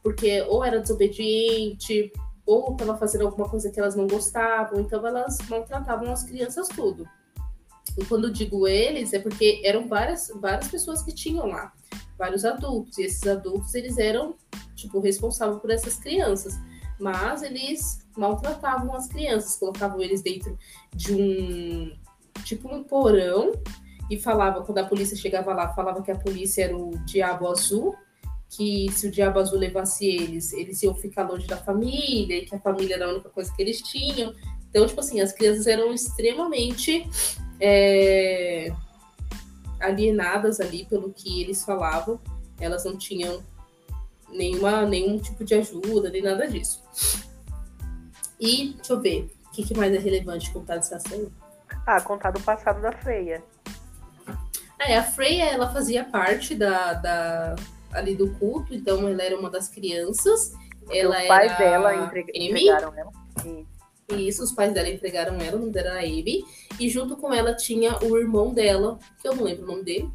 Porque 0.04 0.40
ou 0.42 0.64
era 0.64 0.80
desobediente, 0.80 2.12
ou 2.48 2.72
estava 2.72 2.96
fazendo 2.96 3.26
alguma 3.26 3.48
coisa 3.48 3.70
que 3.70 3.78
elas 3.78 3.94
não 3.94 4.06
gostavam, 4.06 4.80
então 4.80 5.06
elas 5.06 5.38
maltratavam 5.48 6.10
as 6.10 6.24
crianças 6.24 6.68
tudo. 6.68 7.06
E 7.96 8.04
quando 8.04 8.32
digo 8.32 8.66
eles, 8.66 9.12
é 9.12 9.18
porque 9.18 9.60
eram 9.64 9.86
várias, 9.86 10.28
várias 10.40 10.68
pessoas 10.68 11.02
que 11.02 11.12
tinham 11.12 11.46
lá, 11.46 11.72
vários 12.16 12.44
adultos, 12.44 12.98
e 12.98 13.02
esses 13.02 13.26
adultos, 13.26 13.74
eles 13.74 13.98
eram, 13.98 14.34
tipo, 14.74 14.98
responsáveis 15.00 15.60
por 15.60 15.70
essas 15.70 15.96
crianças 15.96 16.58
mas 16.98 17.42
eles 17.42 18.00
maltratavam 18.16 18.94
as 18.94 19.06
crianças, 19.06 19.56
colocavam 19.56 20.00
eles 20.00 20.20
dentro 20.20 20.58
de 20.94 21.14
um 21.14 21.96
tipo 22.44 22.72
um 22.72 22.82
porão 22.82 23.52
e 24.10 24.18
falava 24.18 24.62
quando 24.64 24.78
a 24.78 24.84
polícia 24.84 25.16
chegava 25.16 25.52
lá, 25.52 25.72
falava 25.74 26.02
que 26.02 26.10
a 26.10 26.18
polícia 26.18 26.64
era 26.64 26.76
o 26.76 26.90
diabo 27.04 27.48
azul, 27.48 27.94
que 28.50 28.90
se 28.92 29.06
o 29.06 29.10
diabo 29.10 29.38
azul 29.38 29.58
levasse 29.58 30.06
eles, 30.06 30.52
eles 30.52 30.82
iam 30.82 30.94
ficar 30.94 31.22
longe 31.28 31.46
da 31.46 31.56
família 31.56 32.38
e 32.38 32.46
que 32.46 32.54
a 32.54 32.60
família 32.60 32.94
era 32.94 33.06
a 33.06 33.10
única 33.10 33.28
coisa 33.28 33.52
que 33.54 33.60
eles 33.60 33.82
tinham. 33.82 34.34
Então, 34.70 34.86
tipo 34.86 35.00
assim, 35.00 35.20
as 35.20 35.32
crianças 35.32 35.66
eram 35.66 35.92
extremamente 35.92 37.08
é, 37.60 38.72
alienadas 39.80 40.60
ali 40.60 40.86
pelo 40.86 41.12
que 41.12 41.42
eles 41.42 41.64
falavam. 41.64 42.20
Elas 42.60 42.84
não 42.84 42.96
tinham 42.96 43.42
nenhuma, 44.30 44.82
nenhum 44.82 45.18
tipo 45.18 45.44
de 45.44 45.54
ajuda, 45.54 46.10
nem 46.10 46.22
nada 46.22 46.46
disso. 46.46 46.82
E, 48.40 48.74
deixa 48.74 48.92
eu 48.92 49.00
ver, 49.00 49.30
o 49.46 49.50
que, 49.50 49.64
que 49.64 49.76
mais 49.76 49.92
é 49.94 49.98
relevante 49.98 50.50
contar 50.52 50.76
dessa 50.76 50.98
série? 51.00 51.28
Ah, 51.86 52.00
contar 52.00 52.30
do 52.30 52.40
passado 52.40 52.80
da 52.80 52.92
Freya. 52.92 53.42
É, 54.78 54.96
a 54.96 55.02
Freya, 55.02 55.46
ela 55.46 55.72
fazia 55.72 56.04
parte 56.04 56.54
da, 56.54 56.94
da, 56.94 57.56
ali 57.92 58.14
do 58.14 58.30
culto, 58.34 58.74
então 58.74 59.08
ela 59.08 59.22
era 59.22 59.38
uma 59.38 59.50
das 59.50 59.68
crianças. 59.68 60.52
Ela 60.90 61.20
os 61.20 61.26
pais 61.26 61.58
dela 61.58 61.96
entreg 61.96 62.30
entregaram 62.34 62.94
ela. 62.94 63.12
E 64.10 64.26
isso, 64.26 64.42
os 64.42 64.52
pais 64.52 64.72
dela 64.72 64.88
entregaram 64.88 65.38
ela, 65.38 65.56
o 65.56 65.60
nome 65.60 65.72
dela 65.72 65.90
era 65.90 66.00
Amy. 66.00 66.44
E 66.80 66.88
junto 66.88 67.16
com 67.16 67.32
ela 67.32 67.54
tinha 67.54 67.98
o 68.02 68.16
irmão 68.16 68.54
dela, 68.54 68.98
que 69.20 69.28
eu 69.28 69.34
não 69.34 69.44
lembro 69.44 69.64
o 69.64 69.66
nome 69.66 69.84
dele, 69.84 70.10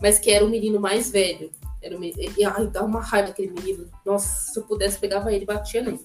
mas 0.00 0.18
que 0.18 0.30
era 0.30 0.44
o 0.44 0.48
menino 0.48 0.80
mais 0.80 1.10
velho. 1.10 1.50
Era 1.82 1.98
um, 1.98 2.02
e, 2.04 2.44
ai, 2.44 2.66
dá 2.68 2.82
uma 2.84 3.02
raiva 3.02 3.30
aquele 3.30 3.52
menino. 3.52 3.90
Nossa, 4.06 4.52
se 4.52 4.58
eu 4.58 4.62
pudesse, 4.62 4.98
pegava 4.98 5.32
ele 5.32 5.42
e 5.42 5.46
batia 5.46 5.82
nele. 5.82 6.00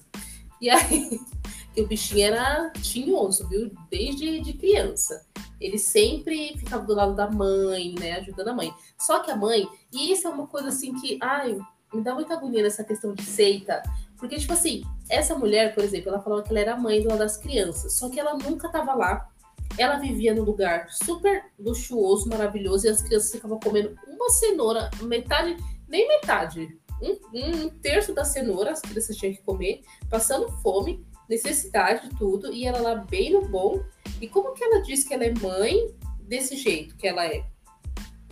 E 0.60 0.68
aí, 0.68 1.20
que 1.72 1.80
o 1.80 1.86
bichinho 1.86 2.26
era 2.26 2.70
tinhoso, 2.82 3.48
viu? 3.48 3.70
Desde 3.88 4.40
de 4.40 4.52
criança. 4.54 5.24
Ele 5.60 5.78
sempre 5.78 6.56
ficava 6.56 6.84
do 6.84 6.94
lado 6.94 7.14
da 7.14 7.30
mãe, 7.30 7.94
né? 7.98 8.18
Ajudando 8.18 8.48
a 8.48 8.54
mãe. 8.54 8.72
Só 8.98 9.20
que 9.20 9.30
a 9.30 9.36
mãe, 9.36 9.66
e 9.92 10.12
isso 10.12 10.26
é 10.26 10.30
uma 10.30 10.46
coisa 10.46 10.68
assim 10.68 10.94
que, 10.94 11.18
ai, 11.20 11.58
me 11.92 12.02
dá 12.02 12.14
muita 12.14 12.34
agonia 12.34 12.62
nessa 12.62 12.84
questão 12.84 13.14
de 13.14 13.22
seita. 13.22 13.82
Porque, 14.16 14.36
tipo 14.36 14.52
assim, 14.52 14.82
essa 15.08 15.34
mulher, 15.34 15.74
por 15.74 15.82
exemplo, 15.82 16.10
ela 16.10 16.20
falava 16.20 16.42
que 16.42 16.50
ela 16.50 16.60
era 16.60 16.76
mãe 16.76 17.00
de 17.00 17.08
uma 17.08 17.16
das 17.16 17.36
crianças. 17.36 17.94
Só 17.94 18.08
que 18.08 18.18
ela 18.18 18.34
nunca 18.34 18.68
tava 18.68 18.94
lá. 18.94 19.28
Ela 19.76 19.98
vivia 19.98 20.34
num 20.34 20.42
lugar 20.42 20.88
super 20.90 21.44
luxuoso, 21.58 22.28
maravilhoso, 22.28 22.86
e 22.86 22.90
as 22.90 23.02
crianças 23.02 23.30
ficavam 23.30 23.60
comendo 23.60 23.96
uma 24.06 24.30
cenoura, 24.30 24.90
metade, 25.02 25.56
nem 25.86 26.08
metade, 26.08 26.78
um, 27.00 27.66
um 27.66 27.68
terço 27.68 28.12
da 28.12 28.24
cenoura 28.24 28.72
as 28.72 28.80
crianças 28.80 29.16
tinham 29.16 29.34
que 29.34 29.42
comer, 29.42 29.82
passando 30.10 30.50
fome, 30.62 31.04
necessidade, 31.28 32.08
tudo, 32.18 32.52
e 32.52 32.66
ela 32.66 32.80
lá 32.80 32.94
bem 32.96 33.32
no 33.32 33.48
bom. 33.48 33.82
E 34.20 34.28
como 34.28 34.54
que 34.54 34.64
ela 34.64 34.82
diz 34.82 35.04
que 35.04 35.12
ela 35.12 35.24
é 35.24 35.34
mãe 35.34 35.94
desse 36.22 36.56
jeito 36.56 36.96
que 36.96 37.06
ela 37.06 37.26
é? 37.26 37.44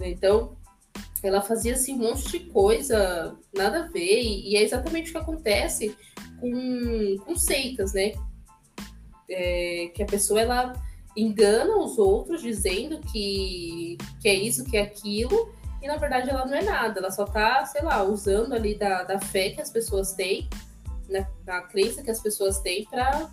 Então, 0.01 0.57
ela 1.23 1.41
fazia 1.41 1.75
assim 1.75 1.95
um 1.95 1.99
monte 1.99 2.31
de 2.31 2.41
coisa, 2.51 3.37
nada 3.55 3.85
a 3.85 3.89
ver, 3.89 4.23
e, 4.23 4.51
e 4.51 4.57
é 4.57 4.63
exatamente 4.63 5.11
o 5.11 5.13
que 5.13 5.19
acontece 5.19 5.97
com, 6.41 7.17
com 7.25 7.37
seitas, 7.37 7.93
né? 7.93 8.13
É, 9.29 9.91
que 9.95 10.03
a 10.03 10.07
pessoa 10.07 10.41
ela 10.41 10.73
engana 11.17 11.77
os 11.79 11.99
outros 11.99 12.43
dizendo 12.43 13.01
que, 13.01 13.97
que 14.21 14.29
é 14.29 14.35
isso, 14.35 14.65
que 14.65 14.77
é 14.77 14.83
aquilo, 14.83 15.53
e 15.83 15.89
na 15.89 15.97
verdade 15.97 16.29
ela 16.31 16.45
não 16.45 16.55
é 16.55 16.63
nada, 16.63 17.01
ela 17.01 17.11
só 17.11 17.25
tá, 17.25 17.65
sei 17.65 17.83
lá, 17.83 18.03
usando 18.03 18.53
ali 18.53 18.75
da, 18.75 19.03
da 19.03 19.19
fé 19.19 19.51
que 19.51 19.61
as 19.61 19.71
pessoas 19.71 20.13
têm, 20.13 20.49
da 21.47 21.63
crença 21.63 22.03
que 22.03 22.11
as 22.11 22.21
pessoas 22.21 22.59
têm 22.59 22.85
para 22.85 23.31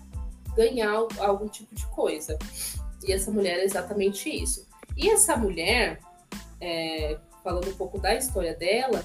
ganhar 0.55 0.93
algum 1.19 1.47
tipo 1.47 1.73
de 1.73 1.85
coisa. 1.87 2.37
E 3.05 3.11
essa 3.11 3.31
mulher 3.31 3.59
é 3.59 3.65
exatamente 3.65 4.29
isso. 4.29 4.65
E 4.95 5.09
essa 5.09 5.35
mulher, 5.35 5.99
é, 6.61 7.17
falando 7.43 7.69
um 7.69 7.75
pouco 7.75 7.99
da 7.99 8.13
história 8.13 8.55
dela, 8.55 9.03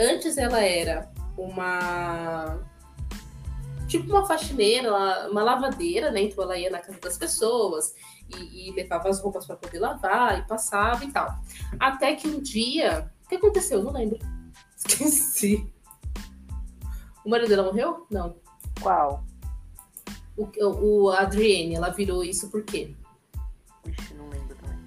antes 0.00 0.38
ela 0.38 0.60
era 0.64 1.12
uma 1.36 2.58
tipo 3.86 4.08
uma 4.08 4.24
faxineira, 4.24 4.90
uma 5.28 5.42
lavadeira, 5.42 6.10
né? 6.10 6.22
Então 6.22 6.44
ela 6.44 6.56
ia 6.56 6.70
na 6.70 6.78
casa 6.78 6.98
das 6.98 7.18
pessoas 7.18 7.92
e, 8.34 8.68
e 8.68 8.72
levava 8.72 9.08
as 9.08 9.20
roupas 9.20 9.46
para 9.46 9.56
poder 9.56 9.80
lavar 9.80 10.38
e 10.38 10.46
passava 10.46 11.04
e 11.04 11.12
tal. 11.12 11.28
Até 11.78 12.14
que 12.14 12.26
um 12.26 12.40
dia, 12.40 13.10
o 13.24 13.28
que 13.28 13.34
aconteceu? 13.34 13.82
Não 13.82 13.92
lembro. 13.92 14.18
Esqueci. 14.76 15.70
O 17.24 17.30
marido 17.30 17.48
dela 17.48 17.64
morreu? 17.64 18.06
Não. 18.10 18.36
Qual? 18.80 19.24
O, 20.36 20.44
o, 20.44 21.02
o 21.04 21.10
Adrienne, 21.10 21.74
ela 21.74 21.90
virou 21.90 22.24
isso 22.24 22.50
por 22.50 22.62
quê? 22.62 22.94
Ixi, 23.86 24.14
não 24.14 24.28
lembro 24.28 24.56
também. 24.56 24.78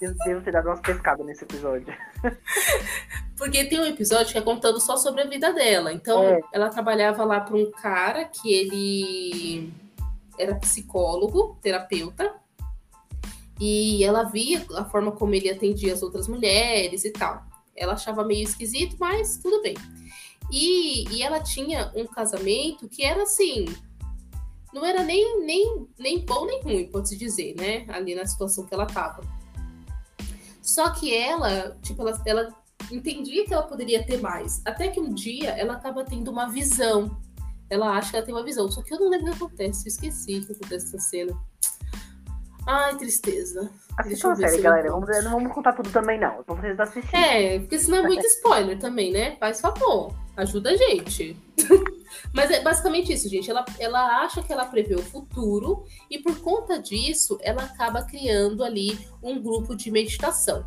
Eu 0.00 0.14
devo 0.24 0.42
ter 0.42 0.52
dado 0.52 0.68
umas 0.68 0.80
pescadas 0.80 1.26
nesse 1.26 1.44
episódio. 1.44 1.86
Porque 3.36 3.64
tem 3.64 3.80
um 3.80 3.86
episódio 3.86 4.32
que 4.32 4.38
é 4.38 4.42
contando 4.42 4.78
só 4.80 4.96
sobre 4.96 5.22
a 5.22 5.26
vida 5.26 5.52
dela. 5.52 5.92
Então, 5.92 6.22
é. 6.24 6.40
ela 6.52 6.68
trabalhava 6.68 7.24
lá 7.24 7.40
para 7.40 7.56
um 7.56 7.70
cara 7.70 8.24
que 8.26 8.52
ele 8.52 9.72
era 10.38 10.54
psicólogo, 10.56 11.58
terapeuta. 11.62 12.34
E 13.58 14.02
ela 14.04 14.24
via 14.24 14.64
a 14.76 14.84
forma 14.84 15.12
como 15.12 15.34
ele 15.34 15.50
atendia 15.50 15.92
as 15.92 16.02
outras 16.02 16.28
mulheres 16.28 17.04
e 17.04 17.10
tal. 17.12 17.42
Ela 17.76 17.94
achava 17.94 18.24
meio 18.24 18.42
esquisito, 18.42 18.96
mas 18.98 19.38
tudo 19.38 19.62
bem. 19.62 19.74
E, 20.50 21.08
e 21.08 21.22
ela 21.22 21.40
tinha 21.40 21.92
um 21.94 22.06
casamento 22.06 22.88
que 22.88 23.04
era 23.04 23.22
assim. 23.22 23.66
Não 24.72 24.84
era 24.84 25.02
nem, 25.02 25.44
nem, 25.44 25.86
nem 25.98 26.24
bom 26.24 26.46
nem 26.46 26.62
ruim, 26.62 26.86
pode-se 26.88 27.16
dizer, 27.16 27.54
né? 27.56 27.84
Ali 27.88 28.14
na 28.14 28.26
situação 28.26 28.66
que 28.66 28.74
ela 28.74 28.86
tava. 28.86 29.22
Só 30.62 30.90
que 30.90 31.14
ela, 31.14 31.76
tipo, 31.82 32.02
ela, 32.02 32.22
ela 32.24 32.54
entendia 32.90 33.44
que 33.44 33.52
ela 33.52 33.64
poderia 33.64 34.04
ter 34.04 34.20
mais. 34.20 34.62
Até 34.64 34.88
que 34.88 35.00
um 35.00 35.12
dia 35.12 35.50
ela 35.50 35.74
acaba 35.74 36.04
tendo 36.04 36.30
uma 36.30 36.48
visão. 36.48 37.16
Ela 37.68 37.96
acha 37.96 38.10
que 38.10 38.16
ela 38.16 38.26
tem 38.26 38.34
uma 38.34 38.44
visão. 38.44 38.70
Só 38.70 38.82
que 38.82 38.94
eu 38.94 39.00
não 39.00 39.08
lembro 39.08 39.28
o 39.28 39.36
que 39.36 39.44
acontece. 39.44 39.86
Eu 39.86 39.90
esqueci 39.90 40.38
o 40.38 40.46
que 40.46 40.52
acontece 40.52 40.92
nessa 40.92 40.98
cena. 40.98 41.36
Ai, 42.66 42.96
tristeza. 42.96 43.70
Assistam 43.98 44.32
a 44.32 44.36
série, 44.36 44.62
galera. 44.62 44.90
Vamos, 44.90 45.08
não 45.24 45.32
vamos 45.32 45.52
contar 45.52 45.72
tudo 45.72 45.90
também, 45.90 46.20
não. 46.20 46.42
Pra 46.44 46.54
vocês 46.54 46.78
assistirem. 46.78 47.24
É, 47.24 47.58
porque 47.58 47.78
senão 47.78 47.98
é 47.98 48.02
muito 48.02 48.24
spoiler 48.26 48.78
também, 48.78 49.12
né? 49.12 49.36
Faz 49.36 49.60
favor. 49.60 50.14
Ajuda 50.40 50.70
a 50.70 50.76
gente. 50.76 51.36
Mas 52.32 52.50
é 52.50 52.62
basicamente 52.62 53.12
isso, 53.12 53.28
gente. 53.28 53.50
Ela, 53.50 53.64
ela 53.78 54.22
acha 54.22 54.42
que 54.42 54.50
ela 54.50 54.64
prevê 54.64 54.94
o 54.94 55.02
futuro 55.02 55.84
e 56.10 56.18
por 56.18 56.40
conta 56.40 56.78
disso, 56.78 57.38
ela 57.42 57.62
acaba 57.62 58.02
criando 58.02 58.64
ali 58.64 58.98
um 59.22 59.40
grupo 59.40 59.76
de 59.76 59.90
meditação. 59.90 60.64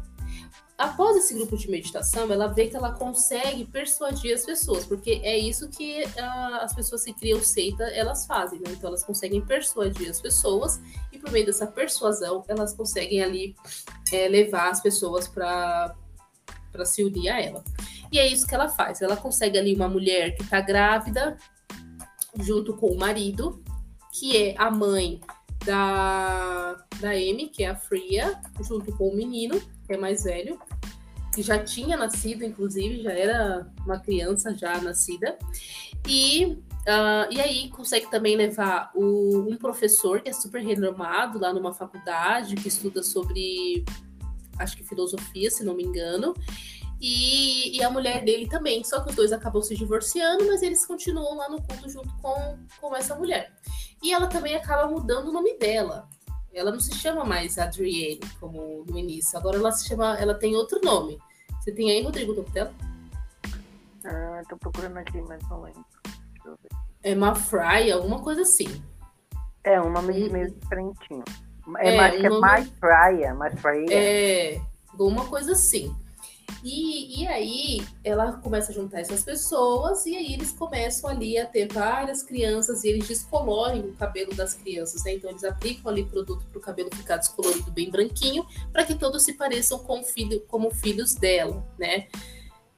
Após 0.78 1.18
esse 1.18 1.34
grupo 1.34 1.58
de 1.58 1.70
meditação, 1.70 2.32
ela 2.32 2.48
vê 2.48 2.68
que 2.68 2.76
ela 2.76 2.92
consegue 2.92 3.66
persuadir 3.66 4.34
as 4.34 4.46
pessoas, 4.46 4.86
porque 4.86 5.22
é 5.24 5.38
isso 5.38 5.70
que 5.70 6.04
uh, 6.04 6.56
as 6.62 6.74
pessoas 6.76 7.04
que 7.04 7.14
criam 7.14 7.42
seita 7.42 7.84
elas 7.86 8.26
fazem, 8.26 8.60
né? 8.60 8.72
Então 8.72 8.90
elas 8.90 9.04
conseguem 9.04 9.42
persuadir 9.42 10.10
as 10.10 10.20
pessoas 10.20 10.80
e 11.12 11.18
por 11.18 11.32
meio 11.32 11.46
dessa 11.46 11.66
persuasão 11.66 12.44
elas 12.48 12.74
conseguem 12.74 13.24
ali 13.24 13.56
é, 14.12 14.28
levar 14.28 14.70
as 14.70 14.82
pessoas 14.82 15.28
para 15.28 15.96
se 16.86 17.04
unir 17.04 17.30
a 17.30 17.42
ela. 17.42 17.64
E 18.14 18.20
é 18.20 18.28
isso 18.28 18.46
que 18.46 18.54
ela 18.54 18.70
faz. 18.70 19.02
Ela 19.02 19.18
consegue 19.18 19.58
ali 19.58 19.74
uma 19.74 19.90
mulher 19.90 20.36
que 20.36 20.44
está 20.44 20.62
grávida, 20.62 21.36
junto 22.40 22.76
com 22.76 22.92
o 22.92 22.98
marido, 22.98 23.64
que 24.14 24.38
é 24.38 24.56
a 24.56 24.70
mãe 24.70 25.20
da, 25.66 26.86
da 27.02 27.10
Amy, 27.10 27.50
que 27.52 27.64
é 27.64 27.72
a 27.72 27.76
Fria, 27.76 28.40
junto 28.62 28.96
com 28.96 29.08
o 29.08 29.16
menino, 29.16 29.60
que 29.88 29.94
é 29.94 29.98
mais 29.98 30.26
velho, 30.26 30.60
que 31.34 31.42
já 31.42 31.58
tinha 31.58 31.98
nascido, 31.98 32.44
inclusive, 32.44 33.02
já 33.02 33.12
era 33.12 33.68
uma 33.84 34.00
criança 34.00 34.56
já 34.56 34.80
nascida. 34.80 35.36
E, 36.08 36.60
uh, 36.88 37.32
e 37.32 37.42
aí 37.42 37.70
consegue 37.70 38.12
também 38.12 38.36
levar 38.36 38.92
o, 38.94 39.40
um 39.50 39.58
professor 39.58 40.22
que 40.22 40.30
é 40.30 40.34
super 40.34 40.64
renomado 40.64 41.40
lá 41.40 41.52
numa 41.52 41.74
faculdade, 41.74 42.54
que 42.54 42.68
estuda 42.68 43.02
sobre, 43.02 43.84
acho 44.60 44.78
que 44.78 44.84
filosofia, 44.84 45.50
se 45.50 45.64
não 45.64 45.76
me 45.76 45.84
engano. 45.84 46.36
E, 47.06 47.78
e, 47.78 47.84
a 47.84 47.90
mulher 47.90 48.24
dele 48.24 48.48
também. 48.48 48.82
Só 48.82 49.02
que 49.02 49.10
os 49.10 49.16
dois 49.18 49.34
acabam 49.34 49.62
se 49.62 49.76
divorciando, 49.76 50.48
mas 50.48 50.62
eles 50.62 50.86
continuam 50.86 51.36
lá 51.36 51.50
no 51.50 51.62
culto 51.62 51.90
junto 51.90 52.08
com, 52.22 52.58
com 52.80 52.96
essa 52.96 53.14
mulher. 53.14 53.52
E 54.02 54.14
ela 54.14 54.28
também 54.28 54.56
acaba 54.56 54.88
mudando 54.88 55.28
o 55.28 55.34
nome 55.34 55.58
dela. 55.58 56.08
Ela 56.54 56.72
não 56.72 56.80
se 56.80 56.96
chama 56.96 57.26
mais 57.26 57.58
Adrienne, 57.58 58.22
como 58.40 58.86
no 58.88 58.98
início. 58.98 59.38
Agora 59.38 59.58
ela 59.58 59.74
se 59.74 59.86
chama. 59.86 60.18
Ela 60.18 60.34
tem 60.34 60.56
outro 60.56 60.80
nome. 60.82 61.20
Você 61.60 61.74
tem 61.74 61.92
aí, 61.92 62.02
Rodrigo, 62.02 62.32
o 62.32 62.36
nome 62.38 62.50
dela? 62.52 62.74
Ah, 64.06 64.42
tô 64.48 64.56
procurando 64.56 64.96
aqui, 64.96 65.22
mas 65.24 65.42
não 65.50 65.62
lembro. 65.62 65.84
É 67.04 67.14
Mafry, 67.14 67.92
alguma 67.92 68.22
coisa 68.22 68.44
assim. 68.44 68.82
É, 69.62 69.82
um 69.82 69.92
nome 69.92 70.30
hum. 70.30 70.32
meio 70.32 70.52
diferentinho. 70.52 71.24
É, 71.80 71.96
é, 71.96 71.98
mais, 71.98 72.14
um 72.14 72.26
é 72.26 72.30
nome... 72.30 72.42
mais 72.42 72.70
praia, 72.70 73.34
mais 73.34 73.60
praia. 73.60 73.86
É, 73.92 74.62
alguma 74.94 75.26
coisa 75.26 75.52
assim. 75.52 75.94
E, 76.64 77.22
e 77.22 77.28
aí 77.28 77.86
ela 78.04 78.34
começa 78.34 78.72
a 78.72 78.76
juntar 78.76 79.02
essas 79.02 79.24
pessoas 79.24 80.06
e 80.06 80.16
aí 80.16 80.34
eles 80.34 80.52
começam 80.52 81.10
ali 81.10 81.38
a 81.38 81.46
ter 81.46 81.72
várias 81.72 82.24
crianças 82.24 82.84
e 82.84 82.90
eles 82.90 83.08
descolorem 83.08 83.82
o 83.82 83.94
cabelo 83.94 84.34
das 84.34 84.54
crianças, 84.54 85.04
né? 85.04 85.14
Então 85.14 85.30
eles 85.30 85.44
aplicam 85.44 85.92
ali 85.92 86.06
produto 86.06 86.46
para 86.46 86.58
o 86.58 86.62
cabelo 86.62 86.90
ficar 86.96 87.18
descolorido 87.18 87.70
bem 87.72 87.90
branquinho, 87.90 88.46
para 88.72 88.86
que 88.86 88.96
todos 88.96 89.24
se 89.24 89.34
pareçam 89.34 89.80
com 89.80 90.04
filho, 90.04 90.42
como 90.48 90.72
filhos 90.72 91.14
dela, 91.16 91.66
né? 91.78 92.08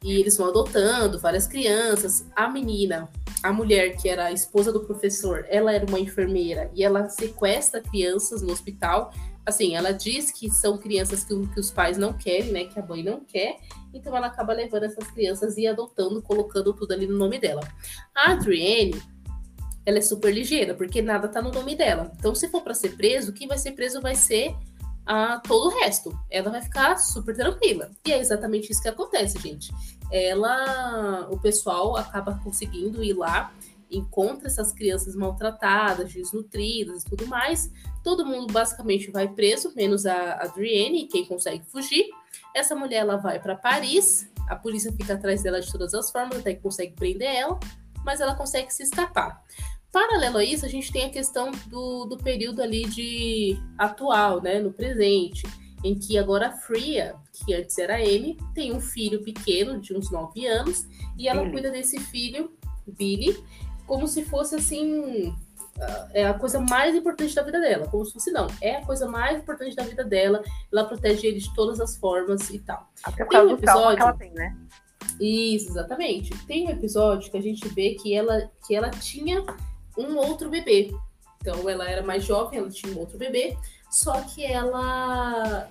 E 0.04 0.20
eles 0.20 0.38
vão 0.38 0.50
adotando 0.50 1.20
várias 1.20 1.48
crianças. 1.48 2.26
A 2.36 2.50
menina, 2.50 3.10
a 3.42 3.54
mulher 3.54 3.98
que 3.98 4.10
era 4.10 4.26
a 4.26 4.32
esposa 4.32 4.72
do 4.72 4.82
professor, 4.82 5.46
ela 5.48 5.74
era 5.74 5.86
uma 5.86 6.00
enfermeira 6.00 6.72
e 6.74 6.84
ela 6.84 7.08
sequestra 7.10 7.82
crianças 7.82 8.42
no 8.42 8.52
hospital 8.52 9.12
assim, 9.46 9.76
ela 9.76 9.92
diz 9.92 10.32
que 10.32 10.50
são 10.50 10.78
crianças 10.78 11.24
que, 11.24 11.48
que, 11.48 11.60
os 11.60 11.72
pais 11.72 11.98
não 11.98 12.14
querem, 12.14 12.52
né? 12.52 12.66
Que 12.66 12.80
a 12.80 12.86
mãe 12.86 13.04
não 13.04 13.20
quer. 13.24 13.58
Então 13.94 14.16
ela 14.16 14.28
acaba 14.28 14.54
levando 14.54 14.84
essas 14.84 15.08
crianças 15.12 15.58
e 15.58 15.68
adotando, 15.68 16.22
colocando 16.22 16.74
tudo 16.74 16.94
ali 16.94 17.06
no 17.06 17.18
nome 17.18 17.40
dela. 17.40 17.62
A 18.16 18.32
Adrienne, 18.32 19.00
ela 19.86 20.00
é 20.00 20.02
super 20.02 20.34
ligeira, 20.34 20.74
porque 20.74 21.02
nada 21.02 21.28
tá 21.28 21.42
no 21.42 21.52
nome 21.52 21.76
dela. 21.76 22.12
Então, 22.18 22.34
se 22.34 22.50
for 22.50 22.62
para 22.62 22.74
ser 22.74 22.96
preso, 22.98 23.34
quem 23.34 23.48
vai 23.48 23.58
ser 23.58 23.74
preso 23.74 24.02
vai 24.02 24.16
ser 24.16 24.56
a 25.06 25.40
todo 25.40 25.68
o 25.68 25.80
resto. 25.80 26.18
Ela 26.32 26.50
vai 26.50 26.62
ficar 26.62 26.98
super 26.98 27.36
tranquila. 27.36 27.92
E 28.06 28.12
é 28.12 28.20
exatamente 28.20 28.72
isso 28.72 28.82
que 28.82 28.90
acontece, 28.90 29.40
gente. 29.40 29.72
Ela, 30.12 31.28
o 31.30 31.40
pessoal 31.40 31.96
acaba 31.96 32.40
conseguindo 32.44 33.04
ir 33.04 33.14
lá 33.14 33.54
encontra 33.90 34.48
essas 34.48 34.74
crianças 34.74 35.16
maltratadas, 35.16 36.14
desnutridas 36.14 37.04
e 37.04 37.06
tudo 37.06 37.28
mais. 37.28 37.72
Todo 38.04 38.26
mundo 38.26 38.52
basicamente 38.52 39.12
vai 39.12 39.28
preso, 39.28 39.74
menos 39.76 40.06
a 40.06 40.42
Adrienne, 40.44 41.08
quem 41.08 41.26
consegue 41.26 41.66
fugir. 41.66 42.06
Essa 42.54 42.76
mulher 42.76 42.98
ela 42.98 43.18
vai 43.18 43.40
para 43.40 43.56
Paris, 43.56 44.30
a 44.48 44.56
polícia 44.56 44.92
fica 44.92 45.14
atrás 45.14 45.44
dela 45.44 45.60
de 45.60 45.72
todas 45.72 45.94
as 45.94 46.12
formas, 46.12 46.40
até 46.40 46.54
que 46.54 46.62
consegue 46.62 46.94
prender 46.94 47.34
ela, 47.34 47.60
mas 48.04 48.22
ela 48.22 48.36
consegue 48.36 48.74
se 48.74 48.84
escapar. 48.84 49.44
Paralelo 49.92 50.38
a 50.38 50.44
isso, 50.44 50.66
a 50.66 50.70
gente 50.70 50.92
tem 50.92 51.06
a 51.06 51.10
questão 51.10 51.52
do, 51.68 52.06
do 52.06 52.18
período 52.18 52.62
ali 52.62 52.86
de 52.86 53.58
atual, 53.78 54.42
né, 54.42 54.60
no 54.60 54.74
presente, 54.74 55.44
em 55.86 55.98
que 55.98 56.18
agora 56.18 56.48
a 56.48 56.52
Fria, 56.52 57.16
que 57.32 57.54
antes 57.54 57.78
era 57.78 57.96
Amy, 57.96 58.38
tem 58.54 58.74
um 58.74 58.82
filho 58.82 59.24
pequeno 59.24 59.80
de 59.80 59.96
uns 59.96 60.12
9 60.12 60.46
anos 60.46 60.86
e 61.18 61.28
ela 61.28 61.42
Billy. 61.42 61.52
cuida 61.52 61.72
desse 61.72 62.00
filho, 62.00 62.52
Billy, 62.86 63.42
como 63.86 64.08
se 64.08 64.24
fosse 64.26 64.56
assim 64.56 65.34
é 66.14 66.26
a 66.26 66.34
coisa 66.34 66.60
mais 66.60 66.96
importante 66.96 67.36
da 67.36 67.42
vida 67.42 67.60
dela, 67.60 67.88
como 67.88 68.06
se 68.06 68.14
fosse 68.14 68.32
não, 68.32 68.48
é 68.62 68.78
a 68.78 68.86
coisa 68.86 69.08
mais 69.08 69.40
importante 69.40 69.76
da 69.76 69.84
vida 69.84 70.04
dela, 70.04 70.42
ela 70.72 70.86
protege 70.86 71.28
ele 71.28 71.40
de 71.40 71.54
todas 71.54 71.82
as 71.82 71.98
formas 71.98 72.50
e 72.50 72.60
tal. 72.60 72.90
Até 73.04 73.26
causa 73.26 73.50
um 73.50 73.58
episódio, 73.58 73.98
que 73.98 74.02
ela 74.02 74.14
tem, 74.14 74.32
né? 74.32 74.58
Isso, 75.20 75.70
exatamente. 75.70 76.32
Tem 76.46 76.68
um 76.68 76.72
episódio 76.72 77.30
que 77.30 77.38
a 77.38 77.42
gente 77.42 77.68
vê 77.70 77.96
que 77.96 78.14
ela, 78.14 78.50
que 78.66 78.74
ela 78.74 78.90
tinha 78.90 79.46
um 79.98 80.16
outro 80.18 80.50
bebê. 80.50 80.94
Então 81.42 81.70
ela 81.70 81.90
era 81.90 82.02
mais 82.02 82.24
jovem, 82.24 82.60
ela 82.60 82.70
tinha 82.70 82.94
um 82.96 83.00
outro 83.00 83.18
bebê, 83.18 83.58
só 83.92 84.22
que 84.22 84.44
ela 84.44 85.70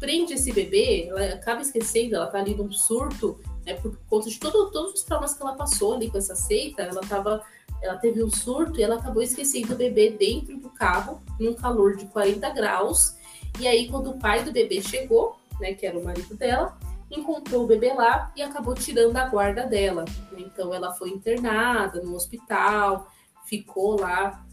prende 0.00 0.32
esse 0.32 0.50
bebê, 0.50 1.06
ela 1.08 1.34
acaba 1.34 1.60
esquecendo, 1.60 2.16
ela 2.16 2.26
tá 2.26 2.38
ali 2.38 2.54
num 2.54 2.72
surto 2.72 3.38
né, 3.64 3.74
por 3.74 3.96
conta 4.08 4.28
de 4.28 4.40
todo, 4.40 4.70
todos 4.70 4.94
os 4.94 5.02
traumas 5.02 5.34
que 5.34 5.42
ela 5.42 5.54
passou 5.54 5.94
ali 5.94 6.10
com 6.10 6.18
essa 6.18 6.34
seita, 6.34 6.82
ela 6.82 7.02
tava, 7.02 7.42
ela 7.82 7.96
teve 7.96 8.24
um 8.24 8.30
surto 8.30 8.80
e 8.80 8.82
ela 8.82 8.96
acabou 8.96 9.22
esquecendo 9.22 9.74
o 9.74 9.76
bebê 9.76 10.10
dentro 10.10 10.56
do 10.56 10.70
carro, 10.70 11.20
num 11.38 11.54
calor 11.54 11.96
de 11.96 12.06
40 12.06 12.48
graus. 12.50 13.14
E 13.60 13.68
aí, 13.68 13.88
quando 13.88 14.10
o 14.10 14.18
pai 14.18 14.42
do 14.42 14.50
bebê 14.50 14.80
chegou, 14.80 15.36
né, 15.60 15.74
que 15.74 15.86
era 15.86 15.98
o 15.98 16.04
marido 16.04 16.34
dela, 16.34 16.78
encontrou 17.10 17.64
o 17.64 17.66
bebê 17.66 17.92
lá 17.92 18.32
e 18.34 18.42
acabou 18.42 18.74
tirando 18.74 19.16
a 19.16 19.28
guarda 19.28 19.66
dela. 19.66 20.04
Então, 20.38 20.72
ela 20.72 20.94
foi 20.94 21.10
internada 21.10 22.00
no 22.00 22.14
hospital, 22.14 23.10
ficou 23.44 24.00
lá 24.00 24.46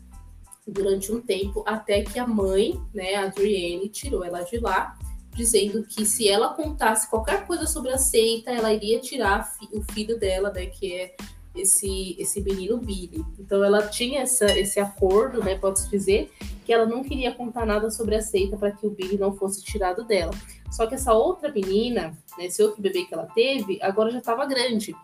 durante 0.67 1.11
um 1.13 1.21
tempo, 1.21 1.63
até 1.65 2.01
que 2.01 2.19
a 2.19 2.27
mãe, 2.27 2.77
né, 2.93 3.15
a 3.15 3.25
Adrienne, 3.25 3.87
tirou 3.87 4.23
ela 4.23 4.41
de 4.41 4.59
lá 4.59 4.97
dizendo 5.37 5.83
que 5.83 6.03
se 6.03 6.27
ela 6.27 6.55
contasse 6.55 7.07
qualquer 7.07 7.45
coisa 7.45 7.67
sobre 7.67 7.91
a 7.91 7.97
seita, 7.97 8.51
ela 8.51 8.73
iria 8.73 8.99
tirar 8.99 9.53
o 9.71 9.81
filho 9.93 10.19
dela, 10.19 10.51
né, 10.51 10.65
que 10.65 10.91
é 10.91 11.15
esse, 11.55 12.15
esse 12.19 12.41
menino 12.41 12.77
Billy. 12.77 13.23
Então 13.39 13.63
ela 13.63 13.87
tinha 13.87 14.21
essa, 14.21 14.45
esse 14.57 14.79
acordo, 14.79 15.43
né, 15.43 15.55
pode-se 15.55 15.89
dizer, 15.91 16.31
que 16.65 16.73
ela 16.73 16.87
não 16.87 17.03
queria 17.03 17.31
contar 17.31 17.67
nada 17.67 17.91
sobre 17.91 18.15
a 18.15 18.21
seita 18.21 18.57
para 18.57 18.71
que 18.71 18.87
o 18.87 18.89
Billy 18.89 19.15
não 19.15 19.31
fosse 19.37 19.63
tirado 19.63 20.03
dela. 20.03 20.33
Só 20.71 20.87
que 20.87 20.95
essa 20.95 21.13
outra 21.13 21.51
menina, 21.51 22.17
né, 22.35 22.45
esse 22.47 22.61
outro 22.63 22.81
bebê 22.81 23.05
que 23.05 23.13
ela 23.13 23.27
teve, 23.27 23.77
agora 23.81 24.09
já 24.09 24.17
estava 24.17 24.43
grande 24.45 24.95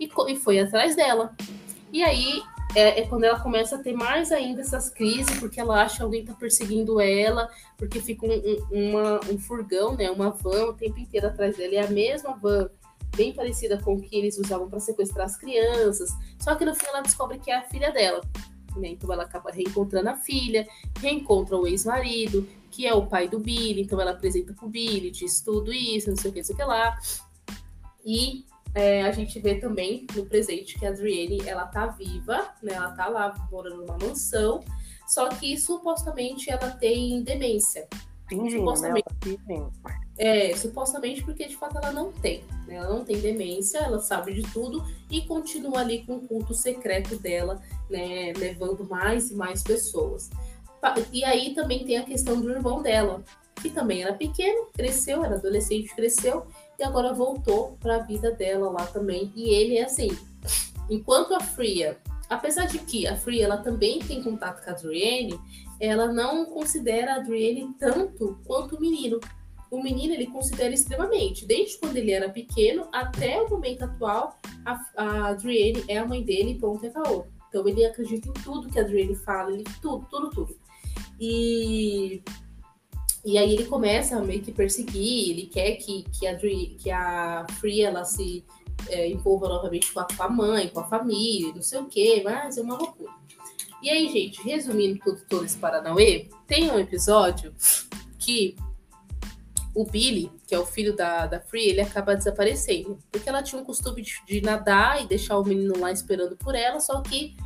e, 0.00 0.10
e 0.28 0.36
foi 0.36 0.58
atrás 0.58 0.96
dela. 0.96 1.36
E 1.92 2.02
aí 2.02 2.42
é, 2.74 3.00
é, 3.00 3.06
quando 3.06 3.24
ela 3.24 3.38
começa 3.38 3.76
a 3.76 3.78
ter 3.78 3.92
mais 3.92 4.32
ainda 4.32 4.62
essas 4.62 4.88
crises, 4.88 5.38
porque 5.38 5.60
ela 5.60 5.82
acha 5.82 5.98
que 5.98 6.02
alguém 6.02 6.20
está 6.22 6.32
perseguindo 6.32 7.00
ela, 7.00 7.48
porque 7.76 8.00
fica 8.00 8.26
um, 8.26 8.30
um, 8.72 8.90
uma, 8.90 9.20
um 9.30 9.38
furgão, 9.38 9.96
né, 9.96 10.10
uma 10.10 10.30
van 10.30 10.66
o 10.66 10.72
tempo 10.72 10.98
inteiro 10.98 11.26
atrás 11.26 11.56
dela, 11.56 11.74
é 11.74 11.84
a 11.84 11.90
mesma 11.90 12.34
van, 12.36 12.70
bem 13.14 13.32
parecida 13.32 13.78
com 13.78 13.94
o 13.94 14.00
que 14.00 14.16
eles 14.16 14.38
usavam 14.38 14.68
para 14.70 14.80
sequestrar 14.80 15.26
as 15.26 15.36
crianças, 15.36 16.10
só 16.38 16.54
que 16.54 16.64
no 16.64 16.74
fim 16.74 16.86
ela 16.86 17.02
descobre 17.02 17.38
que 17.38 17.50
é 17.50 17.58
a 17.58 17.62
filha 17.62 17.90
dela. 17.92 18.22
Né? 18.76 18.88
Então 18.88 19.12
ela 19.12 19.24
acaba 19.24 19.50
reencontrando 19.50 20.08
a 20.08 20.16
filha, 20.16 20.66
reencontra 20.98 21.58
o 21.58 21.66
ex-marido, 21.66 22.48
que 22.70 22.86
é 22.86 22.94
o 22.94 23.06
pai 23.06 23.28
do 23.28 23.38
Billy, 23.38 23.82
então 23.82 24.00
ela 24.00 24.12
apresenta 24.12 24.54
pro 24.54 24.66
Billy, 24.66 25.10
diz 25.10 25.42
tudo 25.42 25.70
isso, 25.70 26.08
não 26.08 26.16
sei 26.16 26.30
o 26.30 26.32
que, 26.32 26.40
não 26.40 26.46
sei 26.46 26.54
o 26.54 26.58
que 26.58 26.64
lá. 26.64 26.98
E 28.02 28.46
é, 28.74 29.02
a 29.02 29.12
gente 29.12 29.38
vê 29.38 29.56
também 29.56 30.06
no 30.14 30.24
presente 30.26 30.78
que 30.78 30.86
a 30.86 30.88
Adrienne, 30.88 31.42
ela 31.46 31.66
tá 31.66 31.86
viva, 31.86 32.48
né? 32.62 32.72
Ela 32.72 32.92
tá 32.92 33.08
lá 33.08 33.48
morando 33.50 33.76
numa 33.76 33.98
mansão, 33.98 34.64
só 35.06 35.28
que 35.28 35.56
supostamente 35.58 36.50
ela 36.50 36.70
tem 36.70 37.22
demência. 37.22 37.86
Né? 38.30 38.50
supostamente, 38.50 39.06
né? 39.46 39.70
É, 40.16 40.56
supostamente 40.56 41.22
porque 41.22 41.46
de 41.46 41.56
fato 41.56 41.76
ela 41.76 41.92
não 41.92 42.12
tem. 42.12 42.44
Né? 42.66 42.76
Ela 42.76 42.88
não 42.88 43.04
tem 43.04 43.20
demência, 43.20 43.78
ela 43.78 44.00
sabe 44.00 44.32
de 44.32 44.42
tudo 44.52 44.82
e 45.10 45.22
continua 45.22 45.80
ali 45.80 46.04
com 46.06 46.16
o 46.16 46.26
culto 46.26 46.54
secreto 46.54 47.16
dela, 47.16 47.60
né? 47.90 48.32
Levando 48.34 48.88
mais 48.88 49.30
e 49.30 49.34
mais 49.34 49.62
pessoas. 49.62 50.30
E 51.12 51.24
aí 51.24 51.54
também 51.54 51.84
tem 51.84 51.98
a 51.98 52.04
questão 52.04 52.40
do 52.40 52.50
irmão 52.50 52.82
dela, 52.82 53.22
que 53.60 53.70
também 53.70 54.02
era 54.02 54.14
pequeno, 54.14 54.66
cresceu, 54.72 55.24
era 55.24 55.36
adolescente, 55.36 55.94
cresceu, 55.94 56.46
e 56.78 56.84
agora 56.84 57.12
voltou 57.12 57.76
para 57.80 57.96
a 57.96 58.02
vida 58.02 58.30
dela 58.32 58.70
lá 58.70 58.86
também. 58.86 59.32
E 59.34 59.50
ele 59.50 59.78
é 59.78 59.84
assim, 59.84 60.10
enquanto 60.90 61.34
a 61.34 61.40
Fria 61.40 61.98
apesar 62.32 62.66
de 62.66 62.78
que 62.78 63.06
a 63.06 63.16
Free 63.16 63.42
ela 63.42 63.58
também 63.58 63.98
tem 64.00 64.22
contato 64.22 64.64
com 64.64 64.70
a 64.70 64.72
Adrienne, 64.72 65.38
ela 65.78 66.10
não 66.10 66.46
considera 66.46 67.14
a 67.14 67.16
Adrienne 67.16 67.74
tanto 67.78 68.38
quanto 68.46 68.76
o 68.76 68.80
menino. 68.80 69.20
O 69.70 69.82
menino 69.82 70.14
ele 70.14 70.26
considera 70.26 70.72
extremamente, 70.72 71.46
desde 71.46 71.78
quando 71.78 71.96
ele 71.96 72.10
era 72.10 72.28
pequeno 72.28 72.88
até 72.92 73.40
o 73.40 73.50
momento 73.50 73.84
atual, 73.84 74.38
a, 74.64 74.80
a 74.96 75.28
Adrienne 75.28 75.84
é 75.88 75.98
a 75.98 76.06
mãe 76.06 76.22
dele, 76.22 76.58
ponto 76.58 76.84
e 76.84 76.88
acabou. 76.88 77.26
Então 77.48 77.66
ele 77.68 77.84
acredita 77.84 78.28
em 78.28 78.32
tudo 78.32 78.68
que 78.68 78.78
a 78.78 78.82
Adrienne 78.82 79.14
fala, 79.14 79.52
ele, 79.52 79.64
tudo, 79.80 80.06
tudo, 80.10 80.30
tudo. 80.30 80.56
E, 81.20 82.22
e 83.24 83.38
aí 83.38 83.54
ele 83.54 83.66
começa 83.66 84.16
a 84.16 84.20
meio 84.20 84.42
que 84.42 84.50
perseguir, 84.50 85.30
ele 85.30 85.46
quer 85.46 85.76
que, 85.76 86.04
que, 86.04 86.26
a, 86.26 86.36
que 86.36 86.90
a 86.90 87.46
Free 87.60 87.82
ela 87.82 88.04
se 88.04 88.44
é, 88.88 89.08
envolva 89.08 89.48
novamente 89.48 89.92
com 89.92 90.00
a, 90.00 90.06
com 90.06 90.22
a 90.22 90.28
mãe, 90.28 90.68
com 90.68 90.80
a 90.80 90.88
família, 90.88 91.54
não 91.54 91.62
sei 91.62 91.78
o 91.78 91.86
quê, 91.86 92.20
mas 92.24 92.58
é 92.58 92.62
uma 92.62 92.76
loucura. 92.76 93.12
E 93.80 93.90
aí, 93.90 94.08
gente, 94.12 94.42
resumindo 94.42 94.98
tudo, 95.04 95.20
todo 95.28 95.44
esse 95.44 95.56
Paranauê, 95.58 96.28
tem 96.46 96.70
um 96.70 96.78
episódio 96.78 97.52
que 98.18 98.56
o 99.74 99.84
Billy, 99.84 100.30
que 100.46 100.54
é 100.54 100.58
o 100.58 100.66
filho 100.66 100.94
da, 100.94 101.26
da 101.26 101.40
Free, 101.40 101.68
ele 101.68 101.80
acaba 101.80 102.14
desaparecendo. 102.14 102.98
Porque 103.10 103.28
ela 103.28 103.42
tinha 103.42 103.60
um 103.60 103.64
costume 103.64 104.02
de, 104.02 104.14
de, 104.26 104.40
nadar 104.40 105.02
e 105.02 105.06
deixar 105.08 105.38
o 105.38 105.44
menino 105.44 105.78
lá 105.78 105.90
esperando 105.90 106.36
por 106.36 106.54
ela, 106.54 106.78
só 106.78 107.00
que 107.00 107.36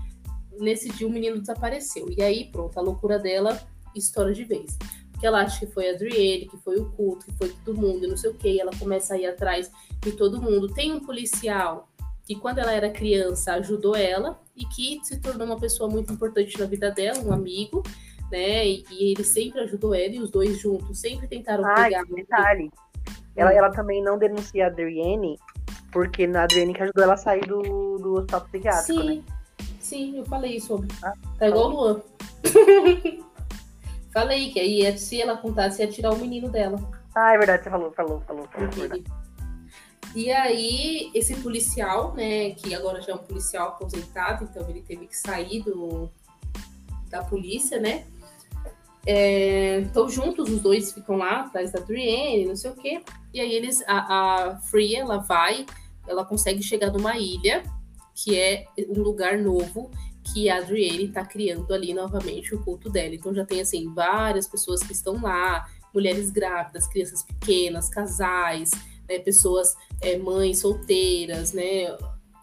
nesse 0.58 0.90
dia 0.90 1.06
o 1.06 1.10
menino 1.10 1.40
desapareceu. 1.40 2.06
E 2.10 2.22
aí, 2.22 2.50
pronto, 2.50 2.78
a 2.78 2.82
loucura 2.82 3.18
dela 3.18 3.60
estoura 3.94 4.34
de 4.34 4.44
vez. 4.44 4.76
Porque 5.16 5.26
ela 5.26 5.40
acha 5.40 5.64
que 5.64 5.72
foi 5.72 5.88
a 5.88 5.94
Adriele, 5.94 6.46
que 6.46 6.58
foi 6.58 6.76
o 6.76 6.90
culto, 6.90 7.24
que 7.24 7.32
foi 7.32 7.48
todo 7.64 7.80
mundo, 7.80 8.06
não 8.06 8.16
sei 8.18 8.30
o 8.30 8.34
que. 8.34 8.48
E 8.48 8.60
ela 8.60 8.70
começa 8.78 9.14
a 9.14 9.18
ir 9.18 9.26
atrás 9.26 9.70
de 10.02 10.12
todo 10.12 10.40
mundo. 10.40 10.68
Tem 10.74 10.92
um 10.92 11.00
policial 11.00 11.88
que, 12.26 12.34
quando 12.34 12.58
ela 12.58 12.72
era 12.72 12.90
criança, 12.90 13.54
ajudou 13.54 13.96
ela 13.96 14.38
e 14.54 14.66
que 14.66 15.00
se 15.02 15.18
tornou 15.18 15.46
uma 15.46 15.58
pessoa 15.58 15.88
muito 15.88 16.12
importante 16.12 16.58
na 16.58 16.66
vida 16.66 16.90
dela, 16.90 17.18
um 17.20 17.32
amigo 17.32 17.82
né? 18.30 18.66
E, 18.66 18.84
e, 18.90 19.12
ele 19.12 19.24
sempre 19.24 19.60
ajudou 19.60 19.94
ela 19.94 20.14
e 20.14 20.20
os 20.20 20.30
dois 20.30 20.58
juntos 20.58 20.98
sempre 20.98 21.26
tentaram 21.26 21.64
ah, 21.64 21.74
pegar. 21.74 22.04
detalhe. 22.04 22.70
Ela, 23.34 23.50
hum. 23.50 23.54
ela 23.54 23.70
também 23.70 24.02
não 24.02 24.18
denuncia 24.18 24.64
a 24.64 24.68
Adrienne, 24.68 25.38
porque 25.92 26.26
na 26.26 26.44
Adrienne 26.44 26.74
que 26.74 26.82
ajudou 26.82 27.04
ela 27.04 27.14
a 27.14 27.18
sair 27.18 27.46
do, 27.46 27.98
do 27.98 28.14
hospital 28.14 28.40
psiquiátrico, 28.42 29.00
sim, 29.00 29.16
né? 29.16 29.22
Sim, 29.78 30.18
eu 30.18 30.24
falei 30.24 30.60
sobre. 30.60 30.88
Ah, 31.02 31.12
tá 31.38 31.48
igual 31.48 31.70
o 31.70 31.72
Luan. 31.72 32.02
falei 34.16 34.50
que 34.50 34.58
aí 34.58 34.98
se 34.98 35.20
ela 35.20 35.36
contasse 35.36 35.82
ia 35.82 35.88
tirar 35.88 36.10
o 36.10 36.16
menino 36.16 36.48
dela. 36.48 36.78
Ah, 37.14 37.34
é 37.34 37.38
verdade, 37.38 37.64
você 37.64 37.70
falou, 37.70 37.92
falou, 37.92 38.22
falou. 38.26 38.48
falou 38.48 39.02
e 40.14 40.32
aí, 40.32 41.10
esse 41.12 41.34
policial, 41.36 42.14
né, 42.14 42.50
que 42.52 42.74
agora 42.74 43.02
já 43.02 43.12
é 43.12 43.14
um 43.14 43.18
policial 43.18 43.68
aposentado, 43.68 44.44
então 44.44 44.66
ele 44.70 44.80
teve 44.80 45.06
que 45.06 45.14
sair 45.14 45.62
do, 45.62 46.08
da 47.10 47.22
polícia, 47.22 47.78
né? 47.78 48.06
Estão 49.84 50.06
é, 50.06 50.08
juntos, 50.08 50.48
os 50.48 50.62
dois 50.62 50.92
ficam 50.92 51.16
lá 51.16 51.42
atrás 51.42 51.70
da 51.70 51.80
Brienne, 51.80 52.46
não 52.46 52.56
sei 52.56 52.70
o 52.70 52.74
quê. 52.74 53.02
E 53.34 53.40
aí 53.40 53.52
eles, 53.52 53.84
a, 53.86 54.52
a 54.54 54.56
Free, 54.60 54.96
ela 54.96 55.18
vai, 55.18 55.66
ela 56.08 56.24
consegue 56.24 56.62
chegar 56.62 56.90
numa 56.90 57.18
ilha, 57.18 57.62
que 58.14 58.38
é 58.38 58.64
um 58.88 59.02
lugar 59.02 59.36
novo, 59.36 59.90
que 60.32 60.48
a 60.48 60.58
Adrienne 60.58 61.04
está 61.04 61.24
criando 61.24 61.72
ali 61.72 61.94
novamente 61.94 62.54
o 62.54 62.62
culto 62.62 62.90
dela. 62.90 63.14
Então 63.14 63.34
já 63.34 63.44
tem 63.44 63.60
assim 63.60 63.92
várias 63.92 64.46
pessoas 64.46 64.82
que 64.82 64.92
estão 64.92 65.20
lá, 65.20 65.66
mulheres 65.94 66.30
grávidas, 66.30 66.86
crianças 66.86 67.22
pequenas, 67.22 67.88
casais, 67.88 68.70
né, 69.08 69.18
pessoas 69.18 69.76
é, 70.00 70.18
mães 70.18 70.58
solteiras, 70.58 71.52
né, 71.52 71.96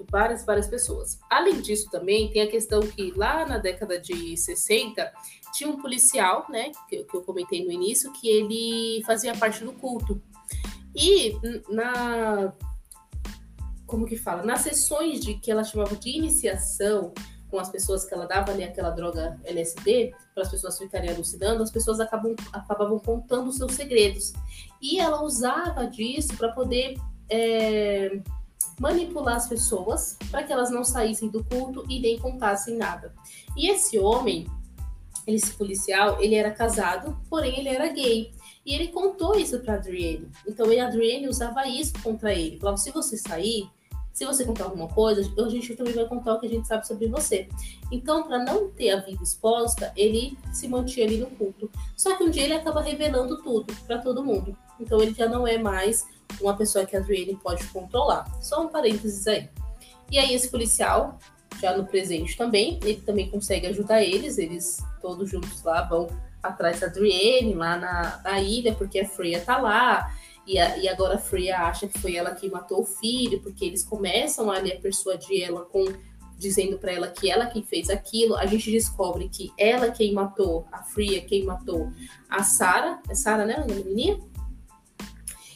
várias, 0.09 0.45
várias 0.45 0.67
pessoas. 0.67 1.19
Além 1.29 1.61
disso, 1.61 1.89
também 1.89 2.31
tem 2.31 2.41
a 2.41 2.47
questão 2.49 2.81
que 2.81 3.11
lá 3.15 3.45
na 3.45 3.57
década 3.57 3.99
de 3.99 4.35
60 4.35 5.11
tinha 5.53 5.69
um 5.69 5.81
policial, 5.81 6.47
né, 6.49 6.71
que, 6.89 7.03
que 7.03 7.15
eu 7.15 7.21
comentei 7.21 7.63
no 7.63 7.71
início, 7.71 8.11
que 8.13 8.27
ele 8.27 9.03
fazia 9.05 9.35
parte 9.35 9.63
do 9.63 9.73
culto. 9.73 10.21
E 10.95 11.35
na. 11.69 12.53
Como 13.85 14.05
que 14.05 14.15
fala? 14.15 14.43
Nas 14.43 14.61
sessões 14.61 15.19
de 15.19 15.35
que 15.35 15.51
ela 15.51 15.63
chamava 15.63 15.95
de 15.95 16.09
iniciação, 16.09 17.13
com 17.53 17.59
as 17.59 17.69
pessoas 17.69 18.03
que 18.03 18.11
ela 18.11 18.25
dava 18.25 18.51
ali 18.51 18.63
aquela 18.63 18.89
droga 18.89 19.39
LSD, 19.43 20.11
para 20.33 20.41
as 20.41 20.49
pessoas 20.49 20.75
ficarem 20.75 21.11
alucinando, 21.11 21.61
as 21.61 21.69
pessoas 21.69 21.99
acabam, 21.99 22.35
acabavam 22.51 22.97
contando 22.97 23.49
os 23.49 23.57
seus 23.57 23.73
segredos. 23.73 24.33
E 24.81 24.99
ela 24.99 25.21
usava 25.21 25.85
disso 25.85 26.35
para 26.35 26.51
poder 26.51 26.99
é, 27.29 28.19
manipular 28.79 29.35
as 29.35 29.47
pessoas 29.47 30.17
para 30.31 30.41
que 30.41 30.51
elas 30.51 30.71
não 30.71 30.83
saíssem 30.83 31.29
do 31.29 31.43
culto 31.43 31.85
e 31.87 31.99
nem 31.99 32.17
contassem 32.17 32.75
nada. 32.75 33.13
E 33.55 33.69
esse 33.69 33.99
homem, 33.99 34.47
esse 35.27 35.53
policial, 35.53 36.19
ele 36.19 36.33
era 36.33 36.49
casado, 36.49 37.15
porém 37.29 37.59
ele 37.59 37.69
era 37.69 37.87
gay. 37.89 38.33
E 38.65 38.73
ele 38.73 38.87
contou 38.87 39.37
isso 39.37 39.59
para 39.59 39.75
Adrienne. 39.75 40.27
Então 40.47 40.65
a 40.71 40.87
Adrienne 40.87 41.27
usava 41.27 41.67
isso 41.67 41.93
contra 42.01 42.33
ele. 42.33 42.57
Falava: 42.57 42.77
se 42.77 42.89
você 42.89 43.15
sair, 43.15 43.69
se 44.13 44.25
você 44.25 44.45
contar 44.45 44.65
alguma 44.65 44.87
coisa, 44.87 45.21
a 45.37 45.49
gente 45.49 45.75
também 45.75 45.93
vai 45.93 46.05
contar 46.05 46.35
o 46.35 46.39
que 46.39 46.45
a 46.45 46.49
gente 46.49 46.67
sabe 46.67 46.87
sobre 46.87 47.07
você. 47.07 47.49
Então, 47.91 48.23
para 48.23 48.37
não 48.43 48.69
ter 48.69 48.91
a 48.91 49.01
vida 49.01 49.23
exposta, 49.23 49.91
ele 49.97 50.37
se 50.53 50.67
mantinha 50.67 51.07
ali 51.07 51.17
no 51.17 51.25
culto. 51.31 51.69
Só 51.97 52.15
que 52.15 52.23
um 52.23 52.29
dia 52.29 52.43
ele 52.43 52.53
acaba 52.53 52.79
revelando 52.79 53.41
tudo 53.41 53.73
para 53.87 53.97
todo 53.97 54.23
mundo. 54.23 54.55
Então 54.79 55.01
ele 55.01 55.15
já 55.15 55.27
não 55.27 55.47
é 55.47 55.57
mais 55.57 56.05
uma 56.39 56.55
pessoa 56.55 56.85
que 56.85 56.95
a 56.95 56.99
Adrienne 56.99 57.35
pode 57.41 57.65
controlar. 57.67 58.25
Só 58.39 58.63
um 58.63 58.67
parênteses 58.67 59.25
aí. 59.27 59.49
E 60.11 60.19
aí 60.19 60.33
esse 60.33 60.49
policial, 60.49 61.17
já 61.59 61.75
no 61.75 61.85
presente 61.85 62.37
também, 62.37 62.79
ele 62.83 63.01
também 63.01 63.31
consegue 63.31 63.65
ajudar 63.67 64.03
eles, 64.03 64.37
eles 64.37 64.77
todos 65.01 65.29
juntos 65.29 65.63
lá 65.63 65.81
vão 65.81 66.07
atrás 66.41 66.79
da 66.79 66.87
Adrienne, 66.87 67.55
lá 67.55 67.77
na, 67.77 68.21
na 68.23 68.39
ilha, 68.39 68.75
porque 68.75 68.99
a 68.99 69.07
Freya 69.07 69.41
tá 69.41 69.57
lá, 69.57 70.13
e, 70.45 70.59
a, 70.59 70.77
e 70.77 70.87
agora 70.87 71.15
a 71.15 71.19
Freya 71.19 71.59
acha 71.59 71.87
que 71.87 71.99
foi 71.99 72.15
ela 72.15 72.35
que 72.35 72.49
matou 72.49 72.81
o 72.81 72.85
filho, 72.85 73.41
porque 73.41 73.65
eles 73.65 73.83
começam 73.83 74.51
ali 74.51 74.71
a 74.71 74.79
persuadir 74.79 75.43
ela 75.43 75.63
com 75.65 75.85
dizendo 76.37 76.77
para 76.77 76.91
ela 76.91 77.07
que 77.07 77.29
ela 77.31 77.45
quem 77.45 77.63
fez 77.63 77.89
aquilo. 77.89 78.35
A 78.35 78.45
gente 78.45 78.69
descobre 78.69 79.29
que 79.29 79.51
ela 79.57 79.91
quem 79.91 80.13
matou, 80.13 80.67
a 80.71 80.83
Freya 80.83 81.21
quem 81.21 81.45
matou 81.45 81.89
a 82.29 82.43
Sara, 82.43 82.99
é 83.09 83.15
Sara, 83.15 83.45
né, 83.45 83.55
a 83.55 83.65
menininha? 83.65 84.19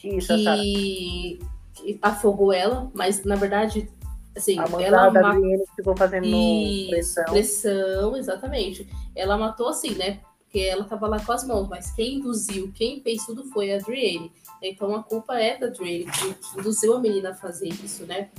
Isso, 0.02 0.34
que, 0.34 1.38
que 1.74 1.98
afogou 2.00 2.52
ela, 2.52 2.90
mas 2.94 3.24
na 3.24 3.34
verdade, 3.34 3.90
assim, 4.34 4.58
a 4.58 4.64
ela 4.80 5.10
da 5.10 5.34
ficou 5.76 5.96
fazendo 5.96 6.26
Isso, 6.26 6.90
pressão. 6.90 7.24
Pressão, 7.24 8.16
exatamente. 8.16 8.88
Ela 9.14 9.36
matou 9.36 9.68
assim, 9.68 9.94
né? 9.94 10.20
Porque 10.38 10.60
ela 10.60 10.84
tava 10.84 11.06
lá 11.08 11.20
com 11.20 11.32
as 11.32 11.44
mãos, 11.44 11.68
mas 11.68 11.90
quem 11.90 12.14
induziu, 12.16 12.72
quem 12.72 13.02
fez 13.02 13.26
tudo 13.26 13.44
foi 13.50 13.72
a 13.72 13.76
Adrienne. 13.76 14.32
Então 14.62 14.94
a 14.94 15.02
culpa 15.02 15.38
é 15.38 15.56
da 15.56 15.66
Adrienne, 15.66 16.10
que 16.10 16.58
induziu 16.58 16.94
a 16.94 17.00
menina 17.00 17.30
a 17.30 17.34
fazer 17.34 17.68
isso, 17.68 18.04
né? 18.06 18.30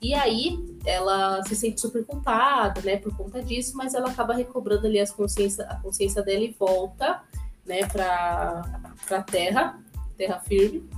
E 0.00 0.14
aí 0.14 0.58
ela 0.84 1.42
se 1.44 1.54
sente 1.54 1.80
super 1.80 2.04
culpada, 2.04 2.80
né, 2.82 2.96
por 2.96 3.16
conta 3.16 3.40
disso, 3.40 3.76
mas 3.76 3.94
ela 3.94 4.10
acaba 4.10 4.34
recobrando 4.34 4.86
ali 4.86 4.98
as 4.98 5.12
consciência, 5.12 5.64
a 5.66 5.76
consciência 5.76 6.22
dela 6.22 6.42
e 6.42 6.54
volta, 6.58 7.22
né, 7.64 7.86
para 7.86 8.62
para 9.06 9.22
terra, 9.22 9.80
terra 10.16 10.40
firme 10.40 10.88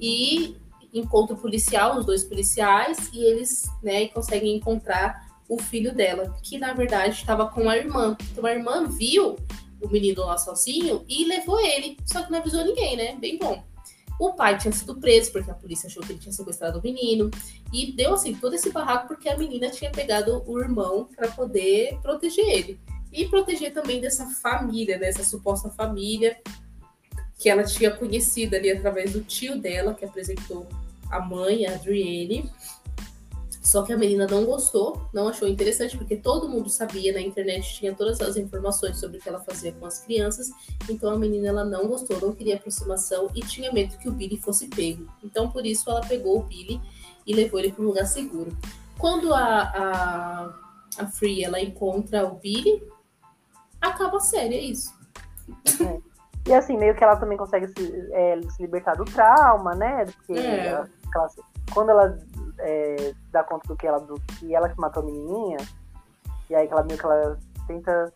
e 0.00 0.56
encontra 0.92 1.34
o 1.34 1.38
policial, 1.38 1.98
os 1.98 2.04
dois 2.04 2.24
policiais, 2.24 3.10
e 3.12 3.22
eles 3.22 3.68
né, 3.82 4.08
conseguem 4.08 4.56
encontrar 4.56 5.28
o 5.48 5.58
filho 5.58 5.94
dela, 5.94 6.36
que 6.42 6.58
na 6.58 6.72
verdade 6.72 7.14
estava 7.14 7.48
com 7.48 7.68
a 7.68 7.76
irmã. 7.76 8.16
Então 8.32 8.46
a 8.46 8.52
irmã 8.52 8.86
viu 8.86 9.36
o 9.80 9.88
menino 9.88 10.24
lá 10.24 10.38
sozinho 10.38 11.04
e 11.08 11.24
levou 11.24 11.60
ele, 11.60 11.96
só 12.04 12.22
que 12.22 12.30
não 12.30 12.38
avisou 12.38 12.64
ninguém, 12.64 12.96
né? 12.96 13.16
Bem 13.16 13.38
bom. 13.38 13.62
O 14.20 14.34
pai 14.34 14.58
tinha 14.58 14.70
sido 14.70 15.00
preso 15.00 15.32
porque 15.32 15.50
a 15.50 15.54
polícia 15.54 15.86
achou 15.86 16.02
que 16.02 16.12
ele 16.12 16.18
tinha 16.18 16.30
sequestrado 16.30 16.78
o 16.78 16.82
menino. 16.82 17.30
E 17.72 17.90
deu 17.92 18.12
assim 18.12 18.34
todo 18.34 18.54
esse 18.54 18.70
barraco 18.70 19.08
porque 19.08 19.30
a 19.30 19.38
menina 19.38 19.70
tinha 19.70 19.90
pegado 19.90 20.44
o 20.46 20.60
irmão 20.60 21.08
para 21.16 21.30
poder 21.30 21.98
proteger 22.02 22.46
ele. 22.46 22.78
E 23.10 23.26
proteger 23.26 23.72
também 23.72 23.98
dessa 23.98 24.26
família, 24.26 24.98
dessa 24.98 25.24
suposta 25.24 25.70
família 25.70 26.36
que 27.38 27.48
ela 27.48 27.64
tinha 27.64 27.90
conhecido 27.90 28.54
ali 28.54 28.70
através 28.70 29.14
do 29.14 29.22
tio 29.22 29.58
dela, 29.58 29.94
que 29.94 30.04
apresentou 30.04 30.68
a 31.10 31.18
mãe, 31.20 31.64
a 31.64 31.72
Adrienne. 31.72 32.50
Só 33.70 33.84
que 33.84 33.92
a 33.92 33.96
menina 33.96 34.26
não 34.26 34.44
gostou, 34.44 35.00
não 35.12 35.28
achou 35.28 35.46
interessante, 35.46 35.96
porque 35.96 36.16
todo 36.16 36.48
mundo 36.48 36.68
sabia 36.68 37.12
na 37.12 37.20
internet, 37.20 37.72
tinha 37.72 37.94
todas 37.94 38.20
as 38.20 38.36
informações 38.36 38.98
sobre 38.98 39.18
o 39.18 39.20
que 39.20 39.28
ela 39.28 39.38
fazia 39.38 39.70
com 39.70 39.86
as 39.86 40.00
crianças. 40.00 40.50
Então 40.88 41.08
a 41.08 41.16
menina 41.16 41.46
ela 41.46 41.64
não 41.64 41.86
gostou, 41.86 42.20
não 42.20 42.34
queria 42.34 42.56
aproximação 42.56 43.30
e 43.32 43.40
tinha 43.42 43.72
medo 43.72 43.96
que 43.96 44.08
o 44.08 44.12
Billy 44.12 44.38
fosse 44.38 44.66
pego. 44.66 45.06
Então 45.22 45.48
por 45.48 45.64
isso 45.64 45.88
ela 45.88 46.00
pegou 46.00 46.40
o 46.40 46.42
Billy 46.42 46.80
e 47.24 47.32
levou 47.32 47.60
ele 47.60 47.70
para 47.70 47.84
um 47.84 47.86
lugar 47.86 48.06
seguro. 48.06 48.50
Quando 48.98 49.32
a, 49.32 49.38
a, 49.38 50.54
a 50.98 51.06
Free 51.06 51.44
ela 51.44 51.60
encontra 51.60 52.26
o 52.26 52.40
Billy, 52.40 52.82
acaba 53.80 54.16
a 54.16 54.20
série, 54.20 54.56
é 54.56 54.62
isso. 54.62 54.92
É. 55.80 56.10
E 56.48 56.54
assim, 56.54 56.76
meio 56.76 56.96
que 56.96 57.04
ela 57.04 57.14
também 57.14 57.38
consegue 57.38 57.68
se, 57.68 58.08
é, 58.10 58.40
se 58.50 58.62
libertar 58.62 58.96
do 58.96 59.04
trauma, 59.04 59.76
né? 59.76 60.06
Porque 60.06 60.32
é. 60.32 60.66
ela, 60.66 60.90
quando 61.72 61.90
ela 61.90 62.18
é, 62.58 63.14
dá 63.30 63.42
conta 63.44 63.68
do 63.68 63.76
que 63.76 63.86
ela, 63.86 63.98
do 64.00 64.14
que 64.38 64.54
ela 64.54 64.68
que 64.68 64.78
matou 64.80 65.02
a 65.02 65.06
menininha, 65.06 65.58
E 66.48 66.54
aí 66.54 66.66
ela 66.68 66.82
meio 66.82 66.98
que 66.98 67.04
ela 67.04 67.38
tenta. 67.66 68.12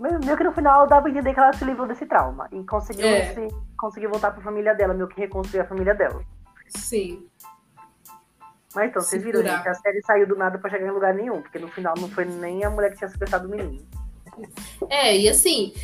Meio, 0.00 0.36
que 0.36 0.44
no 0.44 0.52
final 0.52 0.86
dá 0.88 1.00
pra 1.00 1.10
entender 1.10 1.32
que 1.32 1.38
ela 1.38 1.52
se 1.52 1.64
livrou 1.64 1.86
desse 1.86 2.04
trauma. 2.06 2.48
E 2.50 2.64
conseguiu, 2.64 3.06
É. 3.06 3.32
se, 3.34 3.48
conseguiu 3.78 4.10
voltar 4.10 4.32
pra 4.32 4.42
família 4.42 4.74
dela, 4.74 4.92
meio 4.94 5.06
que 5.06 5.20
reconstruir 5.20 5.60
a 5.60 5.64
família 5.66 5.94
dela. 5.94 6.20
Sim. 6.68 7.28
Mas 8.74 8.88
então, 8.90 9.02
vocês 9.02 9.22
viram, 9.22 9.40
curar. 9.42 9.58
gente, 9.58 9.68
a 9.68 9.74
série 9.74 10.02
saiu 10.02 10.26
do 10.26 10.34
nada 10.34 10.58
pra 10.58 10.70
chegar 10.70 10.86
em 10.86 10.90
lugar 10.90 11.14
nenhum, 11.14 11.42
porque 11.42 11.58
no 11.58 11.68
final 11.68 11.94
não 12.00 12.08
foi 12.08 12.24
nem 12.24 12.64
a 12.64 12.70
mulher 12.70 12.90
que 12.90 12.96
tinha 12.98 13.08
sequestrado 13.10 13.46
o 13.46 13.50
menino. 13.50 13.86
É, 14.88 15.16
e 15.16 15.28
assim, 15.28 15.74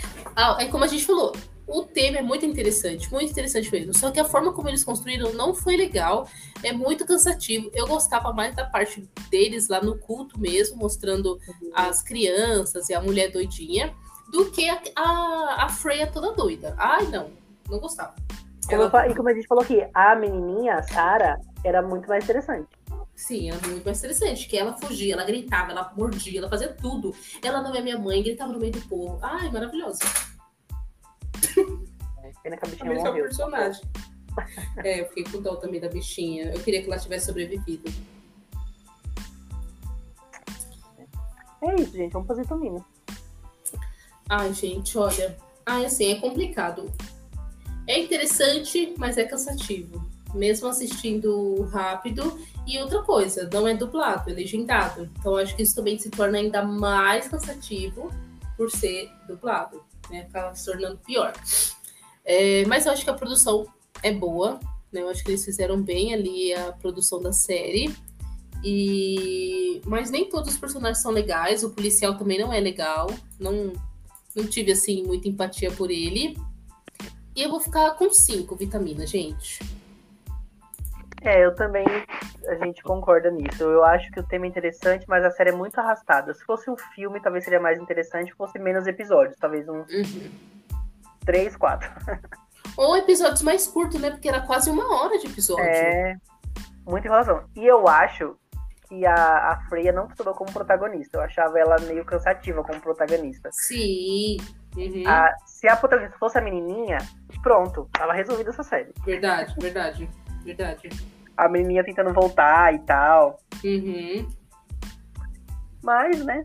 é 0.58 0.64
como 0.66 0.82
a 0.84 0.86
gente 0.86 1.04
falou, 1.06 1.32
o 1.68 1.84
tema 1.84 2.18
é 2.18 2.22
muito 2.22 2.46
interessante, 2.46 3.10
muito 3.12 3.30
interessante 3.30 3.70
mesmo. 3.70 3.94
Só 3.94 4.10
que 4.10 4.18
a 4.18 4.24
forma 4.24 4.52
como 4.52 4.68
eles 4.68 4.82
construíram 4.82 5.32
não 5.34 5.54
foi 5.54 5.76
legal, 5.76 6.26
é 6.62 6.72
muito 6.72 7.04
cansativo. 7.06 7.70
Eu 7.74 7.86
gostava 7.86 8.32
mais 8.32 8.56
da 8.56 8.64
parte 8.64 9.08
deles 9.30 9.68
lá 9.68 9.80
no 9.82 9.98
culto 9.98 10.40
mesmo, 10.40 10.76
mostrando 10.78 11.38
as 11.74 12.02
crianças 12.02 12.88
e 12.88 12.94
a 12.94 13.00
mulher 13.00 13.30
doidinha, 13.30 13.94
do 14.32 14.50
que 14.50 14.68
a, 14.68 14.80
a, 14.96 15.64
a 15.64 15.68
Freya 15.68 16.06
toda 16.06 16.32
doida. 16.32 16.74
Ai, 16.78 17.06
não, 17.06 17.30
não 17.68 17.78
gostava. 17.78 18.14
Como 18.66 18.74
eu 18.74 18.80
Ela- 18.82 18.90
fa- 18.90 19.08
e 19.08 19.14
como 19.14 19.28
a 19.28 19.34
gente 19.34 19.46
falou 19.46 19.62
aqui, 19.64 19.86
a 19.94 20.14
menininha, 20.14 20.74
a 20.74 20.82
Sarah, 20.82 21.38
era 21.64 21.80
muito 21.82 22.08
mais 22.08 22.24
interessante. 22.24 22.66
Sim, 23.14 23.50
ela 23.50 23.58
é 23.64 23.66
muito 23.68 23.84
mais 23.84 23.98
interessante, 23.98 24.46
que 24.46 24.56
ela 24.56 24.74
fugia, 24.74 25.14
ela 25.14 25.24
gritava, 25.24 25.72
ela 25.72 25.92
mordia, 25.96 26.38
ela 26.38 26.48
fazia 26.48 26.68
tudo. 26.72 27.14
Ela 27.42 27.60
não 27.62 27.74
é 27.74 27.80
minha 27.80 27.98
mãe, 27.98 28.22
gritava 28.22 28.52
no 28.52 28.60
meio 28.60 28.72
do 28.72 28.80
povo. 28.82 29.18
Ai, 29.22 29.50
maravilhosa. 29.50 29.98
Pena 32.48 32.56
que 32.56 32.64
a 32.64 32.68
A 32.68 32.70
bichinha 32.70 33.04
morreu. 33.04 33.24
personagem. 33.24 33.82
É, 34.84 35.00
eu 35.00 35.06
fiquei 35.06 35.24
com 35.24 35.42
dó 35.42 35.56
também 35.56 35.80
da 35.80 35.88
bichinha. 35.88 36.52
Eu 36.54 36.60
queria 36.60 36.80
que 36.80 36.86
ela 36.86 36.96
tivesse 36.96 37.26
sobrevivido. 37.26 37.92
É 41.60 41.74
isso, 41.74 41.90
gente. 41.90 42.12
Vamos 42.12 42.28
fazer 42.28 42.46
Tomino. 42.46 42.84
Ai, 44.28 44.54
gente, 44.54 44.96
olha. 44.96 45.36
Ai, 45.66 45.86
assim, 45.86 46.12
é 46.12 46.20
complicado. 46.20 46.88
É 47.88 47.98
interessante, 47.98 48.94
mas 48.96 49.18
é 49.18 49.24
cansativo. 49.24 50.08
Mesmo 50.32 50.68
assistindo 50.68 51.62
rápido. 51.72 52.38
E 52.64 52.78
outra 52.78 53.02
coisa, 53.02 53.50
não 53.52 53.66
é 53.66 53.74
dublado, 53.74 54.30
é 54.30 54.32
legendado. 54.34 55.10
Então 55.18 55.34
acho 55.34 55.56
que 55.56 55.64
isso 55.64 55.74
também 55.74 55.98
se 55.98 56.10
torna 56.10 56.38
ainda 56.38 56.62
mais 56.62 57.26
cansativo 57.26 58.08
por 58.56 58.70
ser 58.70 59.10
dublado. 59.26 59.82
Né? 60.10 60.20
Acaba 60.20 60.54
se 60.54 60.64
tornando 60.64 60.98
pior. 60.98 61.32
É, 62.28 62.66
mas 62.66 62.84
eu 62.84 62.92
acho 62.92 63.02
que 63.04 63.10
a 63.10 63.14
produção 63.14 63.66
é 64.02 64.12
boa. 64.12 64.60
Né? 64.92 65.00
Eu 65.00 65.08
acho 65.08 65.24
que 65.24 65.30
eles 65.30 65.44
fizeram 65.44 65.80
bem 65.80 66.12
ali 66.12 66.52
a 66.52 66.72
produção 66.72 67.20
da 67.20 67.32
série. 67.32 67.90
E 68.62 69.80
mas 69.86 70.10
nem 70.10 70.28
todos 70.28 70.52
os 70.52 70.58
personagens 70.58 71.00
são 71.00 71.10
legais. 71.10 71.64
O 71.64 71.70
policial 71.70 72.18
também 72.18 72.38
não 72.38 72.52
é 72.52 72.60
legal. 72.60 73.08
Não, 73.40 73.72
não 74.36 74.46
tive 74.46 74.72
assim 74.72 75.02
muita 75.04 75.26
empatia 75.26 75.70
por 75.72 75.90
ele. 75.90 76.36
E 77.34 77.42
eu 77.42 77.48
vou 77.48 77.60
ficar 77.60 77.92
com 77.92 78.10
cinco 78.10 78.54
vitaminas, 78.54 79.08
gente. 79.08 79.60
É, 81.22 81.44
eu 81.44 81.54
também. 81.54 81.86
A 82.46 82.64
gente 82.64 82.82
concorda 82.82 83.30
nisso. 83.30 83.62
Eu 83.62 83.84
acho 83.84 84.10
que 84.10 84.20
o 84.20 84.26
tema 84.26 84.44
é 84.44 84.48
interessante, 84.48 85.06
mas 85.08 85.24
a 85.24 85.30
série 85.30 85.50
é 85.50 85.52
muito 85.54 85.78
arrastada. 85.78 86.34
Se 86.34 86.44
fosse 86.44 86.68
um 86.70 86.76
filme, 86.94 87.20
talvez 87.20 87.44
seria 87.44 87.60
mais 87.60 87.78
interessante. 87.78 88.30
Se 88.30 88.36
fosse 88.36 88.58
menos 88.58 88.86
episódios, 88.86 89.36
talvez 89.38 89.66
uns 89.68 89.90
Uhum. 89.90 90.30
Três, 91.28 91.54
quatro. 91.54 91.90
Ou 92.74 92.96
episódios 92.96 93.42
mais 93.42 93.66
curtos, 93.66 94.00
né? 94.00 94.10
Porque 94.10 94.28
era 94.30 94.40
quase 94.40 94.70
uma 94.70 94.94
hora 94.98 95.18
de 95.18 95.26
episódio. 95.26 95.62
É. 95.62 96.16
Muita 96.86 97.06
enrolação. 97.06 97.44
E 97.54 97.66
eu 97.66 97.86
acho 97.86 98.34
que 98.88 99.04
a, 99.04 99.50
a 99.50 99.60
Freya 99.68 99.92
não 99.92 100.08
funcionou 100.08 100.32
como 100.34 100.50
protagonista. 100.50 101.18
Eu 101.18 101.22
achava 101.22 101.58
ela 101.58 101.76
meio 101.80 102.02
cansativa 102.02 102.62
como 102.64 102.80
protagonista. 102.80 103.50
Sim. 103.52 104.38
Uhum. 104.74 105.02
A- 105.06 105.34
se 105.44 105.68
a 105.68 105.76
protagonista 105.76 106.16
fosse 106.18 106.38
a 106.38 106.40
menininha, 106.40 106.96
pronto, 107.42 107.86
tava 107.92 108.14
resolvida 108.14 108.48
essa 108.48 108.62
série. 108.62 108.94
Verdade, 109.04 109.54
verdade, 109.58 110.08
verdade. 110.44 110.88
A 111.36 111.46
menininha 111.46 111.84
tentando 111.84 112.14
voltar 112.14 112.72
e 112.74 112.78
tal. 112.80 113.38
Uhum. 113.62 114.26
Mas, 115.82 116.24
né, 116.24 116.42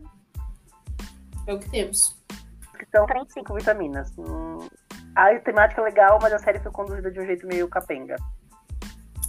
É 1.46 1.54
o 1.54 1.58
que 1.58 1.70
temos. 1.70 2.22
São 2.90 3.06
35 3.06 3.54
vitaminas. 3.54 4.12
Hum, 4.18 4.66
a 5.14 5.34
temática 5.38 5.80
é 5.80 5.84
legal, 5.84 6.18
mas 6.20 6.32
a 6.32 6.38
série 6.38 6.58
foi 6.60 6.72
conduzida 6.72 7.10
de 7.10 7.20
um 7.20 7.26
jeito 7.26 7.46
meio 7.46 7.68
capenga. 7.68 8.16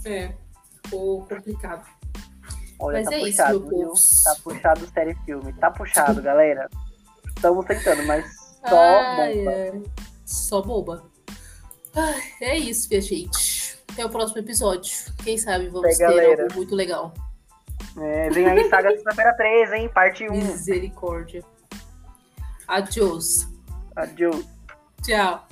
É. 0.04 0.32
Ficou 0.84 1.26
complicado. 1.26 1.84
Olha, 2.78 2.98
Mas 2.98 3.08
tá 3.08 3.14
é 3.14 3.18
isso, 3.20 3.28
puxado, 3.30 3.60
viu? 3.60 3.70
povo. 3.70 3.94
Tá 4.24 4.36
puxado 4.44 4.86
série 4.88 5.10
e 5.12 5.24
filme. 5.24 5.52
Tá 5.54 5.70
puxado, 5.70 6.20
galera. 6.22 6.68
Estamos 7.34 7.64
tentando, 7.64 8.04
mas 8.06 8.24
só 8.68 8.78
Ai, 8.78 9.34
bomba. 9.34 9.50
é. 9.52 9.72
Só 10.24 10.62
boba. 10.62 11.04
Ai, 11.94 12.20
é 12.42 12.56
isso, 12.58 12.88
minha 12.90 13.00
gente. 13.00 13.78
Até 13.92 14.04
o 14.04 14.10
próximo 14.10 14.40
episódio. 14.40 14.92
Quem 15.24 15.38
sabe 15.38 15.68
vamos 15.68 15.86
É, 15.86 15.96
ter 15.96 16.02
galera. 16.06 16.42
algo 16.42 16.54
muito 16.54 16.74
legal. 16.74 17.14
É, 17.98 18.28
vem 18.28 18.46
aí 18.46 18.68
Saga 18.68 18.90
Sexta-feira 18.94 19.34
13, 19.34 19.74
hein? 19.76 19.88
Parte 19.88 20.28
1. 20.28 20.32
Misericórdia. 20.34 21.42
Adiós. 22.68 23.48
Adiós. 23.94 24.44
Tchau. 25.02 25.46